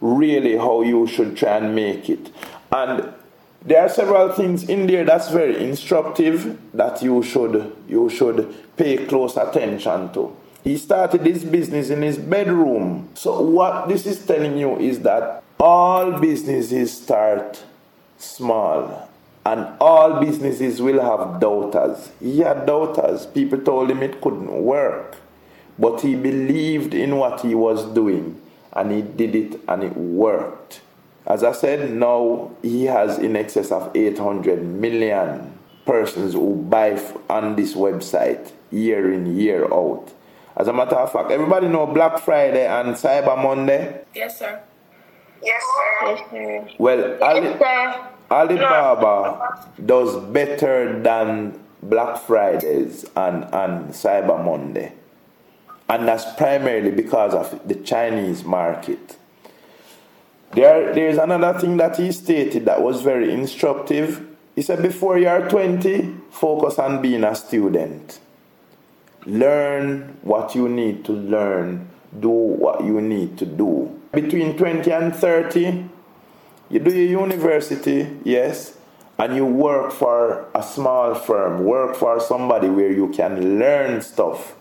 really 0.00 0.56
how 0.56 0.82
you 0.82 1.06
should 1.06 1.36
try 1.36 1.58
and 1.58 1.74
make 1.74 2.08
it. 2.08 2.30
And 2.72 3.12
there 3.62 3.82
are 3.82 3.88
several 3.88 4.32
things 4.32 4.68
in 4.68 4.86
there 4.86 5.04
that's 5.04 5.30
very 5.30 5.62
instructive 5.62 6.58
that 6.72 7.02
you 7.02 7.22
should 7.22 7.76
you 7.86 8.08
should 8.08 8.54
pay 8.76 9.04
close 9.06 9.36
attention 9.36 10.12
to. 10.14 10.34
He 10.64 10.78
started 10.78 11.24
this 11.24 11.44
business 11.44 11.90
in 11.90 12.00
his 12.02 12.16
bedroom. 12.16 13.10
So 13.14 13.42
what 13.42 13.88
this 13.88 14.06
is 14.06 14.24
telling 14.24 14.56
you 14.56 14.78
is 14.78 15.00
that 15.00 15.42
all 15.58 16.18
businesses 16.18 17.02
start 17.02 17.62
small 18.16 19.09
and 19.44 19.66
all 19.80 20.20
businesses 20.20 20.82
will 20.82 21.00
have 21.00 21.40
doubters. 21.40 22.10
He 22.20 22.40
had 22.40 22.66
doubters. 22.66 23.26
People 23.26 23.58
told 23.58 23.90
him 23.90 24.02
it 24.02 24.20
couldn't 24.20 24.52
work. 24.62 25.16
But 25.78 26.02
he 26.02 26.14
believed 26.14 26.92
in 26.92 27.16
what 27.16 27.40
he 27.40 27.54
was 27.54 27.84
doing 27.94 28.40
and 28.72 28.92
he 28.92 29.02
did 29.02 29.34
it 29.34 29.60
and 29.66 29.82
it 29.82 29.96
worked. 29.96 30.82
As 31.26 31.42
I 31.42 31.52
said, 31.52 31.92
now 31.92 32.50
he 32.62 32.84
has 32.84 33.18
in 33.18 33.36
excess 33.36 33.70
of 33.72 33.94
800 33.94 34.62
million 34.62 35.58
persons 35.86 36.34
who 36.34 36.56
buy 36.56 37.00
on 37.28 37.56
this 37.56 37.74
website 37.74 38.52
year 38.70 39.12
in, 39.12 39.36
year 39.36 39.64
out. 39.72 40.12
As 40.56 40.68
a 40.68 40.72
matter 40.72 40.96
of 40.96 41.12
fact, 41.12 41.30
everybody 41.30 41.68
know 41.68 41.86
Black 41.86 42.18
Friday 42.18 42.66
and 42.66 42.94
Cyber 42.94 43.42
Monday? 43.42 44.04
Yes, 44.14 44.38
sir. 44.38 44.60
Yes, 45.42 45.62
sir. 45.62 46.06
Yes, 46.06 46.20
sir. 46.30 46.68
Well, 46.78 47.22
Ali, 47.22 47.58
sir. 47.58 48.08
Alibaba 48.30 49.68
does 49.84 50.16
better 50.26 51.00
than 51.02 51.58
Black 51.82 52.18
Fridays 52.18 53.04
and, 53.16 53.44
and 53.44 53.90
Cyber 53.90 54.42
Monday. 54.44 54.92
And 55.88 56.06
that's 56.06 56.24
primarily 56.36 56.92
because 56.92 57.34
of 57.34 57.66
the 57.66 57.74
Chinese 57.74 58.44
market. 58.44 59.16
There, 60.52 60.94
there's 60.94 61.18
another 61.18 61.58
thing 61.58 61.76
that 61.78 61.96
he 61.96 62.12
stated 62.12 62.66
that 62.66 62.82
was 62.82 63.02
very 63.02 63.32
instructive. 63.32 64.26
He 64.54 64.62
said, 64.62 64.82
Before 64.82 65.18
you 65.18 65.28
are 65.28 65.48
20, 65.48 66.14
focus 66.30 66.78
on 66.78 67.02
being 67.02 67.24
a 67.24 67.34
student. 67.34 68.20
Learn 69.26 70.16
what 70.22 70.54
you 70.54 70.68
need 70.68 71.04
to 71.06 71.12
learn, 71.12 71.88
do 72.18 72.28
what 72.28 72.84
you 72.84 73.00
need 73.00 73.36
to 73.38 73.46
do. 73.46 74.00
Between 74.12 74.56
20 74.56 74.92
and 74.92 75.14
30, 75.14 75.89
you 76.70 76.78
do 76.78 76.90
your 76.90 77.22
university, 77.22 78.16
yes, 78.24 78.78
and 79.18 79.34
you 79.34 79.44
work 79.44 79.92
for 79.92 80.48
a 80.54 80.62
small 80.62 81.14
firm, 81.14 81.64
work 81.64 81.96
for 81.96 82.20
somebody 82.20 82.68
where 82.68 82.90
you 82.92 83.08
can 83.08 83.58
learn 83.58 84.00
stuff. 84.00 84.54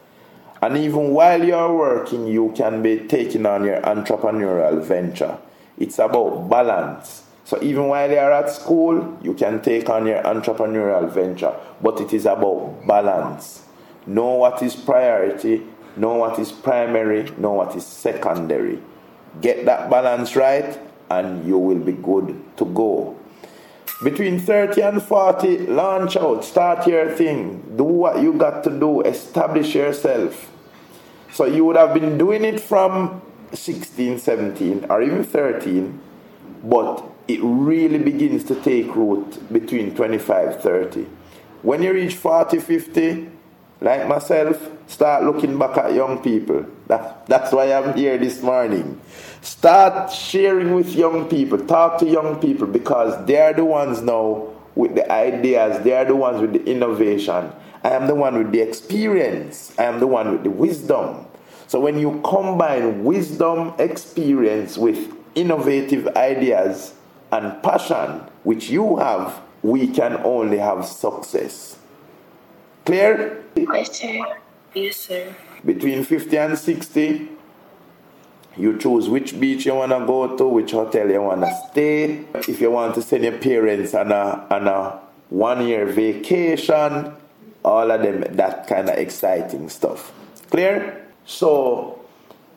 And 0.62 0.76
even 0.76 1.12
while 1.12 1.42
you're 1.42 1.74
working, 1.74 2.28
you 2.28 2.52
can 2.58 2.82
be 2.82 3.08
taking 3.08 3.46
on 3.46 3.64
your 3.64 3.80
entrepreneurial 3.82 4.84
venture. 4.84 5.38
It's 5.78 6.00
about 6.00 6.50
balance. 6.50 7.24
So 7.46 7.62
even 7.64 7.88
while 7.88 8.10
you're 8.10 8.34
at 8.34 8.50
school, 8.50 9.18
you 9.22 9.34
can 9.34 9.62
take 9.62 9.90
on 9.90 10.06
your 10.06 10.22
entrepreneurial 10.24 11.10
venture, 11.10 11.56
but 11.82 12.02
it 12.02 12.12
is 12.12 12.26
about 12.26 12.86
balance. 12.86 13.64
Know 14.06 14.34
what 14.34 14.62
is 14.62 14.76
priority, 14.76 15.64
know 15.96 16.16
what 16.16 16.38
is 16.40 16.52
primary, 16.52 17.32
know 17.38 17.54
what 17.54 17.76
is 17.76 17.86
secondary. 17.86 18.80
Get 19.42 19.66
that 19.66 19.90
balance 19.90 20.36
right, 20.36 20.78
and 21.10 21.46
you 21.46 21.58
will 21.58 21.80
be 21.80 21.94
good 21.94 22.42
to 22.58 22.66
go. 22.66 23.16
Between 24.04 24.40
30 24.40 24.82
and 24.82 25.04
40, 25.04 25.68
launch 25.68 26.16
out, 26.16 26.46
start 26.46 26.88
your 26.88 27.12
thing, 27.12 27.76
do 27.76 27.84
what 27.84 28.22
you 28.22 28.34
got 28.34 28.64
to 28.64 28.70
do, 28.70 29.02
establish 29.02 29.76
yourself. 29.76 30.50
So 31.34 31.46
you 31.46 31.66
would 31.66 31.76
have 31.76 31.94
been 31.94 32.18
doing 32.18 32.46
it 32.46 32.60
from 32.62 33.22
16, 33.54 34.20
17, 34.20 34.86
or 34.90 35.02
even 35.02 35.24
13, 35.24 36.00
but 36.64 37.04
it 37.28 37.40
really 37.44 38.00
begins 38.00 38.44
to 38.46 38.56
take 38.56 38.96
root 38.96 39.52
between 39.52 39.96
25, 39.96 40.62
30. 40.62 41.08
When 41.62 41.84
you 41.84 41.94
reach 41.94 42.16
40, 42.16 42.60
50, 42.60 43.30
like 43.82 44.08
myself, 44.08 44.72
start 44.88 45.24
looking 45.24 45.58
back 45.58 45.78
at 45.78 45.94
young 45.94 46.22
people. 46.22 46.66
That, 46.88 47.26
that's 47.28 47.52
why 47.52 47.72
I'm 47.72 47.96
here 47.96 48.18
this 48.18 48.42
morning. 48.42 49.00
Start 49.42 50.12
sharing 50.12 50.74
with 50.76 50.94
young 50.96 51.30
people, 51.30 51.58
talk 51.66 52.00
to 52.00 52.06
young 52.06 52.40
people 52.40 52.68
because 52.68 53.26
they 53.26 53.40
are 53.40 53.54
the 53.54 53.64
ones 53.64 54.02
now 54.02 54.50
with 54.76 54.96
the 54.96 55.10
ideas, 55.12 55.82
they 55.84 55.94
are 55.94 56.06
the 56.06 56.16
ones 56.16 56.42
with 56.42 56.54
the 56.54 56.64
innovation. 56.66 57.52
I 57.84 57.92
am 57.92 58.08
the 58.08 58.16
one 58.16 58.38
with 58.38 58.52
the 58.52 58.60
experience, 58.60 59.74
I 59.80 59.84
am 59.84 60.00
the 60.00 60.08
one 60.08 60.32
with 60.32 60.44
the 60.44 60.50
wisdom. 60.50 61.26
So 61.68 61.80
when 61.80 61.98
you 62.00 62.20
combine 62.26 63.04
wisdom, 63.04 63.74
experience 63.80 64.78
with 64.78 65.14
innovative 65.36 66.08
ideas 66.18 66.94
and 67.32 67.62
passion, 67.64 68.22
which 68.44 68.70
you 68.70 68.98
have, 68.98 69.40
we 69.62 69.88
can 69.88 70.18
only 70.26 70.58
have 70.58 70.86
success. 70.86 71.78
Clear? 72.86 73.44
Yes, 73.56 74.00
sir. 74.00 74.38
Yes, 74.74 74.98
sir. 74.98 75.36
Between 75.66 76.04
50 76.04 76.38
and 76.38 76.58
60, 76.58 77.30
you 78.60 78.78
choose 78.78 79.08
which 79.08 79.40
beach 79.40 79.66
you 79.66 79.76
want 79.76 79.92
to 79.92 80.06
go 80.06 80.36
to, 80.36 80.48
which 80.48 80.72
hotel 80.72 81.10
you 81.10 81.22
want 81.22 81.42
to 81.42 81.60
stay. 81.72 82.26
If 82.36 82.60
you 82.60 82.72
want 82.72 82.94
to 82.96 83.02
send 83.02 83.24
your 83.24 83.38
parents 83.38 83.94
on 83.94 84.12
a, 84.12 84.46
on 84.50 84.68
a 84.68 85.00
one 85.30 85.66
year 85.66 85.86
vacation, 85.86 87.14
all 87.64 87.90
of 87.90 88.02
them, 88.02 88.22
that 88.36 88.68
kind 88.68 88.90
of 88.90 88.98
exciting 88.98 89.70
stuff. 89.70 90.12
Clear? 90.50 91.08
So, 91.26 92.02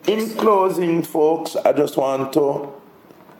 in 0.06 0.30
closing, 0.30 1.02
folks, 1.02 1.54
I 1.56 1.72
just 1.72 1.96
want 1.96 2.32
to 2.32 2.72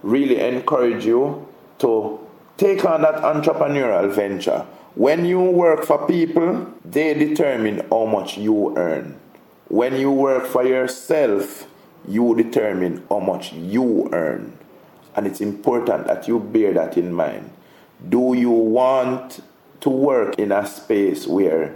really 0.03 0.39
encourage 0.39 1.05
you 1.05 1.49
to 1.79 2.21
take 2.57 2.85
on 2.85 3.03
that 3.03 3.17
entrepreneurial 3.23 4.13
venture. 4.13 4.65
When 4.95 5.25
you 5.25 5.41
work 5.41 5.85
for 5.85 6.07
people, 6.07 6.73
they 6.85 7.15
determine 7.15 7.87
how 7.91 8.05
much 8.07 8.37
you 8.39 8.77
earn. 8.77 9.19
When 9.69 9.97
you 9.97 10.13
work 10.13 10.47
for 10.47 10.65
yourself, 10.65 11.67
you 12.09 12.35
determine 12.35 13.05
how 13.09 13.21
much 13.21 13.53
you 13.53 14.09
earn. 14.13 14.59
And 15.15 15.27
it's 15.27 15.41
important 15.41 16.07
that 16.07 16.27
you 16.27 16.39
bear 16.39 16.73
that 16.75 16.97
in 16.97 17.13
mind. 17.13 17.51
Do 18.09 18.35
you 18.35 18.51
want 18.51 19.43
to 19.81 19.91
work 19.91 20.39
in 20.39 20.53
a 20.53 20.67
space 20.67 21.27
where 21.27 21.75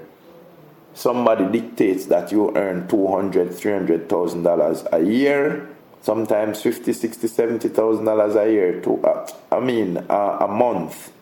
somebody 0.95 1.45
dictates 1.47 2.07
that 2.07 2.33
you 2.33 2.57
earn 2.57 2.89
200 2.89 3.53
300000 3.53 4.43
dollars 4.43 4.85
a 4.93 5.01
year 5.03 5.68
sometimes 6.01 6.62
50 6.62 6.93
60 6.93 7.29
70000 7.29 8.05
dollars 8.05 8.35
a 8.35 8.51
year 8.51 8.81
to 8.81 9.05
uh, 9.05 9.29
i 9.53 9.61
mean 9.61 9.99
uh, 10.09 10.39
a 10.41 10.49
month 10.49 11.12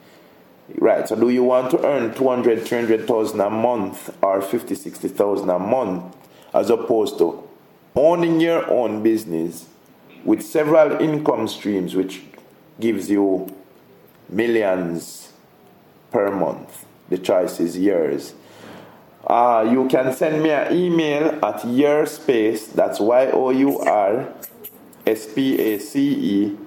right 0.76 1.08
so 1.08 1.16
do 1.16 1.28
you 1.28 1.42
want 1.42 1.70
to 1.70 1.84
earn 1.84 2.14
200 2.14 2.64
300000 2.64 3.40
a 3.40 3.50
month 3.50 4.16
or 4.22 4.40
50 4.40 4.74
60000 4.76 5.50
a 5.50 5.58
month 5.58 6.16
as 6.54 6.70
opposed 6.70 7.18
to 7.18 7.43
owning 7.94 8.40
your 8.40 8.68
own 8.70 9.02
business 9.02 9.68
with 10.24 10.42
several 10.42 11.00
income 11.00 11.46
streams 11.46 11.94
which 11.94 12.22
gives 12.80 13.10
you 13.10 13.46
millions 14.28 15.32
per 16.10 16.30
month 16.30 16.86
the 17.08 17.18
choice 17.18 17.60
is 17.60 17.78
yours 17.78 18.34
uh, 19.26 19.66
you 19.70 19.88
can 19.88 20.12
send 20.12 20.42
me 20.42 20.50
an 20.50 20.74
email 20.74 21.42
at 21.42 21.66
your 21.66 22.04
space, 22.04 22.66
that's 22.66 23.00
Y 23.00 23.30
O 23.30 23.50
U 23.50 23.78
R 23.78 24.28
S 25.06 25.32
P 25.32 25.58
A 25.58 25.78
C 25.78 26.12
E 26.12 26.58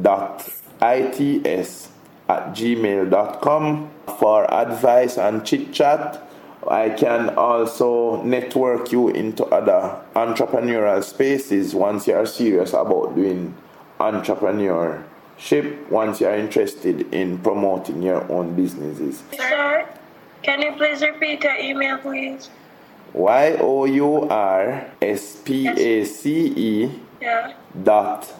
dot 0.00 0.48
I 0.80 1.02
T 1.10 1.42
S 1.44 1.90
at 2.28 2.54
gmail.com 2.54 3.90
for 4.18 4.52
advice 4.52 5.18
and 5.18 5.44
chit 5.44 5.72
chat. 5.74 6.25
I 6.70 6.90
can 6.90 7.30
also 7.30 8.22
network 8.22 8.92
you 8.92 9.08
into 9.08 9.44
other 9.46 10.00
entrepreneurial 10.14 11.02
spaces 11.02 11.74
once 11.74 12.06
you 12.06 12.14
are 12.14 12.26
serious 12.26 12.70
about 12.70 13.14
doing 13.14 13.54
entrepreneurship, 14.00 15.88
once 15.90 16.20
you 16.20 16.26
are 16.26 16.36
interested 16.36 17.12
in 17.14 17.38
promoting 17.38 18.02
your 18.02 18.30
own 18.30 18.54
businesses. 18.54 19.22
Sir, 19.36 19.88
can 20.42 20.62
you 20.62 20.72
please 20.72 21.02
repeat 21.02 21.42
your 21.42 21.56
email, 21.56 21.98
please? 21.98 22.50
Y 23.12 23.56
O 23.60 23.84
U 23.86 24.28
R 24.28 24.90
S 25.00 25.36
P 25.36 25.68
A 25.68 26.04
C 26.04 26.46
E 26.56 26.90
dot 27.82 28.32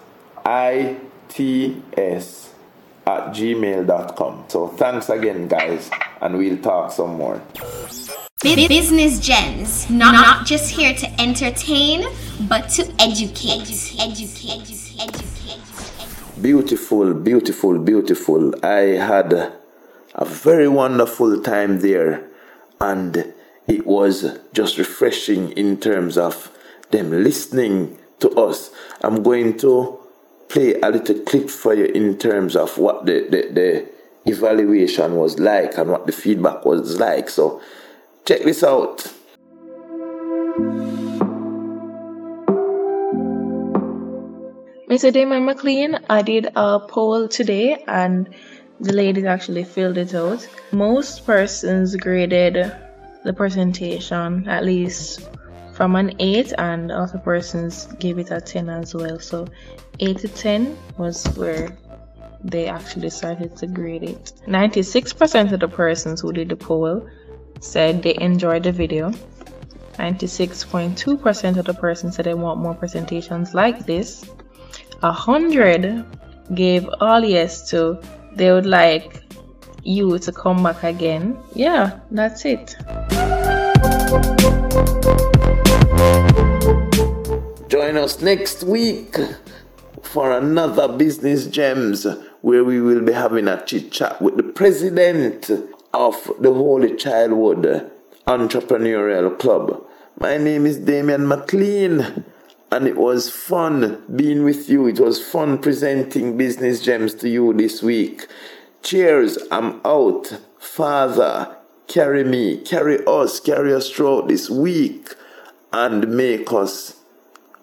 I 0.44 0.96
T 1.28 1.82
S 1.96 2.52
at 3.06 3.32
gmail.com. 3.32 4.44
So 4.48 4.68
thanks 4.68 5.08
again, 5.08 5.48
guys, 5.48 5.90
and 6.20 6.36
we'll 6.36 6.58
talk 6.58 6.92
some 6.92 7.16
more. 7.16 7.40
Business 8.42 9.18
Gems, 9.18 9.88
not, 9.88 10.12
not 10.12 10.46
just 10.46 10.70
here 10.70 10.94
to 10.94 11.20
entertain, 11.20 12.04
but 12.48 12.68
to 12.70 12.82
educate. 12.98 13.62
Educate, 13.98 14.00
educate, 14.00 15.00
educate, 15.00 15.60
educate. 15.60 16.42
Beautiful, 16.42 17.14
beautiful, 17.14 17.78
beautiful. 17.78 18.54
I 18.64 18.98
had 18.98 19.32
a 19.32 20.24
very 20.24 20.68
wonderful 20.68 21.40
time 21.40 21.80
there, 21.80 22.28
and 22.80 23.32
it 23.66 23.86
was 23.86 24.38
just 24.52 24.78
refreshing 24.78 25.50
in 25.52 25.78
terms 25.78 26.18
of 26.18 26.50
them 26.90 27.10
listening 27.10 27.98
to 28.20 28.30
us. 28.30 28.70
I'm 29.02 29.22
going 29.22 29.56
to 29.58 29.98
play 30.48 30.80
a 30.80 30.90
little 30.90 31.18
clip 31.20 31.50
for 31.50 31.74
you 31.74 31.86
in 31.86 32.18
terms 32.18 32.56
of 32.56 32.78
what 32.78 33.06
the, 33.06 33.26
the, 33.30 33.52
the 33.52 34.30
evaluation 34.30 35.16
was 35.16 35.38
like 35.38 35.76
and 35.78 35.90
what 35.90 36.06
the 36.06 36.12
feedback 36.12 36.64
was 36.64 36.98
like. 36.98 37.28
So, 37.28 37.60
check 38.24 38.42
this 38.42 38.62
out. 38.62 39.12
Mr. 44.88 45.12
Damian 45.12 45.44
McLean, 45.44 45.98
I 46.08 46.22
did 46.22 46.48
a 46.54 46.78
poll 46.78 47.26
today 47.28 47.82
and 47.88 48.32
the 48.80 48.92
ladies 48.92 49.24
actually 49.24 49.64
filled 49.64 49.98
it 49.98 50.14
out. 50.14 50.48
Most 50.70 51.26
persons 51.26 51.96
graded 51.96 52.72
the 53.24 53.32
presentation 53.32 54.48
at 54.48 54.64
least 54.64 55.28
from 55.72 55.96
an 55.96 56.14
8 56.18 56.52
and 56.58 56.92
other 56.92 57.18
persons 57.18 57.86
gave 57.98 58.18
it 58.18 58.30
a 58.30 58.40
10 58.40 58.68
as 58.68 58.94
well. 58.94 59.18
So 59.18 59.46
8 60.00 60.18
to 60.18 60.28
10 60.28 60.78
was 60.98 61.24
where 61.36 61.76
they 62.44 62.66
actually 62.66 63.10
started 63.10 63.56
to 63.56 63.66
grade 63.66 64.02
it. 64.02 64.32
96% 64.46 65.52
of 65.52 65.60
the 65.60 65.68
persons 65.68 66.20
who 66.20 66.32
did 66.32 66.48
the 66.48 66.56
poll 66.56 67.08
said 67.60 68.02
they 68.02 68.16
enjoyed 68.20 68.62
the 68.62 68.72
video. 68.72 69.10
96.2% 69.98 71.56
of 71.56 71.64
the 71.64 71.74
persons 71.74 72.16
said 72.16 72.26
they 72.26 72.34
want 72.34 72.60
more 72.60 72.74
presentations 72.74 73.54
like 73.54 73.86
this. 73.86 74.28
A 75.02 75.12
hundred 75.12 76.04
gave 76.54 76.88
all 77.00 77.24
yes 77.24 77.68
to 77.70 78.00
they 78.34 78.52
would 78.52 78.66
like 78.66 79.22
you 79.82 80.18
to 80.18 80.32
come 80.32 80.62
back 80.62 80.82
again. 80.82 81.38
Yeah, 81.54 82.00
that's 82.10 82.44
it. 82.44 82.76
join 87.68 87.96
us 87.96 88.20
next 88.20 88.62
week 88.62 89.16
for 90.16 90.32
another 90.32 90.88
Business 90.88 91.46
Gems 91.46 92.06
where 92.40 92.64
we 92.64 92.80
will 92.80 93.02
be 93.02 93.12
having 93.12 93.46
a 93.48 93.62
chit 93.66 93.92
chat 93.92 94.22
with 94.22 94.38
the 94.38 94.42
president 94.42 95.50
of 95.92 96.32
the 96.40 96.54
Holy 96.54 96.96
Childhood 96.96 97.90
Entrepreneurial 98.26 99.38
Club. 99.38 99.86
My 100.18 100.38
name 100.38 100.64
is 100.64 100.78
Damian 100.78 101.28
McLean 101.28 102.24
and 102.72 102.86
it 102.86 102.96
was 102.96 103.28
fun 103.28 104.02
being 104.16 104.42
with 104.42 104.70
you. 104.70 104.86
It 104.86 104.98
was 104.98 105.22
fun 105.22 105.58
presenting 105.58 106.38
Business 106.38 106.80
Gems 106.80 107.12
to 107.16 107.28
you 107.28 107.52
this 107.52 107.82
week. 107.82 108.26
Cheers, 108.82 109.36
I'm 109.50 109.82
out. 109.84 110.40
Father, 110.58 111.58
carry 111.88 112.24
me, 112.24 112.56
carry 112.62 113.04
us, 113.04 113.38
carry 113.38 113.74
us 113.74 113.90
throughout 113.90 114.28
this 114.28 114.48
week 114.48 115.14
and 115.74 116.08
make 116.08 116.54
us 116.54 117.02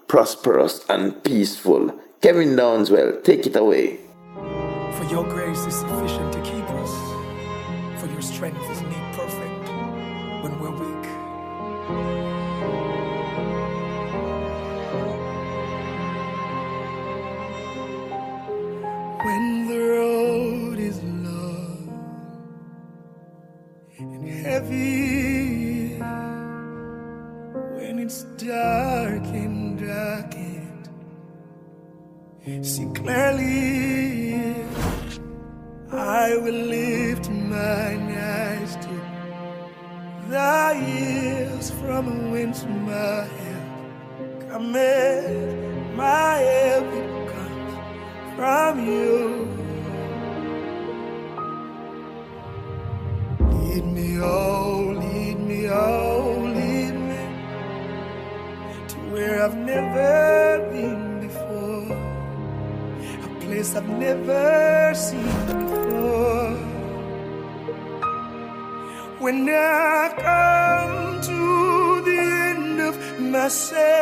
prosperous 0.07 0.85
and 0.87 1.23
peaceful. 1.23 1.99
Kevin 2.24 2.55
Downswell, 2.55 3.21
take 3.21 3.45
it 3.45 3.55
away. 3.57 3.99
For 4.34 5.03
your 5.11 5.26
grace 5.26 5.59
is 5.65 5.76
sufficient 5.76 6.32
to 6.32 6.39
keep 6.39 6.63
us, 6.69 6.93
for 7.99 8.07
your 8.07 8.21
strength 8.21 8.63
is 8.71 8.82
made 8.82 9.13
perfect 9.13 9.67
when 10.41 10.57
we're 10.57 10.71
weak. 10.71 11.05
When 19.26 19.67
the 19.67 19.80
road 19.80 20.80
is 20.80 21.03
long 21.03 21.89
and 23.99 24.26
heavy, 24.30 25.97
when 27.76 27.99
it's 27.99 28.24
dark 28.38 29.02
see 32.45 32.85
clearly. 32.93 34.35
I 35.91 36.35
will 36.37 36.61
lift 36.75 37.29
mine 37.29 38.11
eyes 38.11 38.75
to 38.75 39.01
the 40.27 40.73
hills 40.75 41.71
from 41.71 42.31
whence 42.31 42.65
my 42.65 43.23
help 43.23 44.49
cometh. 44.49 45.95
My 45.95 46.35
help 46.35 46.91
comes 47.31 47.73
from 48.35 48.85
you. 48.85 49.47
Lead 53.39 53.85
me, 53.85 54.19
oh, 54.19 54.93
lead 54.99 55.39
me, 55.39 55.69
oh, 55.69 56.51
lead 56.55 56.95
me 57.09 57.23
to 58.89 58.97
where 59.11 59.43
I've 59.45 59.55
never 59.55 60.69
been 60.71 61.02
I've 63.64 63.88
never 63.88 64.93
seen 64.93 65.24
before. 65.45 66.51
When 69.20 69.47
I 69.47 70.11
come 70.18 71.22
to 71.22 72.01
the 72.03 72.20
end 72.49 72.82
of 72.82 72.95
myself, 73.22 73.92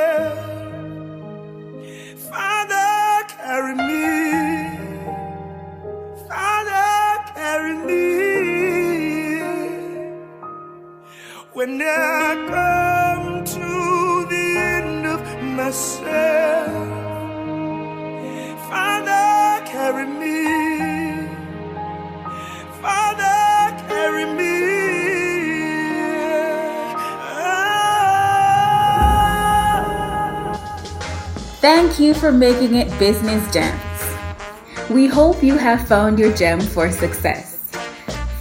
Thank 31.91 32.07
you 32.07 32.13
for 32.13 32.31
making 32.31 32.75
it 32.75 32.87
Business 32.99 33.51
Gems. 33.51 34.89
We 34.89 35.07
hope 35.07 35.43
you 35.43 35.57
have 35.57 35.89
found 35.89 36.17
your 36.17 36.33
gem 36.33 36.61
for 36.61 36.89
success. 36.89 37.57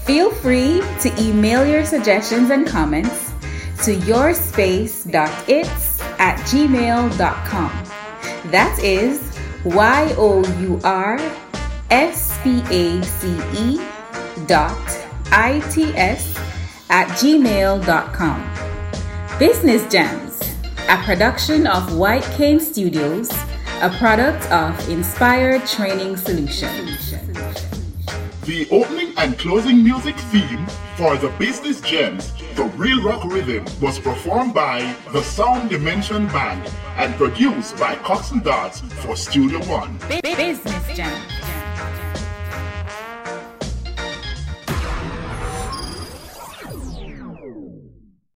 Feel 0.04 0.30
free 0.30 0.80
to 1.00 1.12
email 1.20 1.66
your 1.66 1.84
suggestions 1.84 2.50
and 2.50 2.64
comments 2.64 3.32
to 3.82 3.96
yourspace.its 3.96 6.00
at 6.20 6.38
gmail.com. 6.46 7.72
That 8.52 8.78
is 8.84 9.20
Y 9.64 10.14
O 10.16 10.44
U 10.60 10.80
R 10.84 11.18
S 11.90 12.38
P 12.44 12.62
A 12.70 13.02
C 13.02 13.36
E 13.58 13.80
dot 14.46 14.78
I 15.32 15.58
T 15.72 15.92
S 15.96 16.38
at 16.88 17.08
gmail.com. 17.18 18.46
Business 19.40 19.90
Gems, 19.90 20.19
a 20.90 21.00
production 21.04 21.68
of 21.68 21.96
White 21.96 22.24
Cane 22.32 22.58
Studios, 22.58 23.30
a 23.80 23.90
product 24.00 24.50
of 24.50 24.88
Inspired 24.88 25.64
Training 25.64 26.16
Solutions. 26.16 27.14
The 28.42 28.66
opening 28.72 29.12
and 29.16 29.38
closing 29.38 29.84
music 29.84 30.16
theme 30.16 30.66
for 30.96 31.16
the 31.16 31.28
Business 31.38 31.80
Gems, 31.80 32.32
The 32.56 32.64
Real 32.76 33.04
Rock 33.04 33.24
Rhythm, 33.26 33.64
was 33.80 34.00
performed 34.00 34.52
by 34.52 34.96
the 35.12 35.22
Sound 35.22 35.70
Dimension 35.70 36.26
Band 36.26 36.68
and 36.96 37.14
produced 37.14 37.78
by 37.78 37.94
Coxsone 37.94 38.42
Dodd 38.42 38.74
for 38.74 39.14
Studio 39.14 39.60
One. 39.66 39.96
Business 40.08 40.96
Gems. 40.96 41.39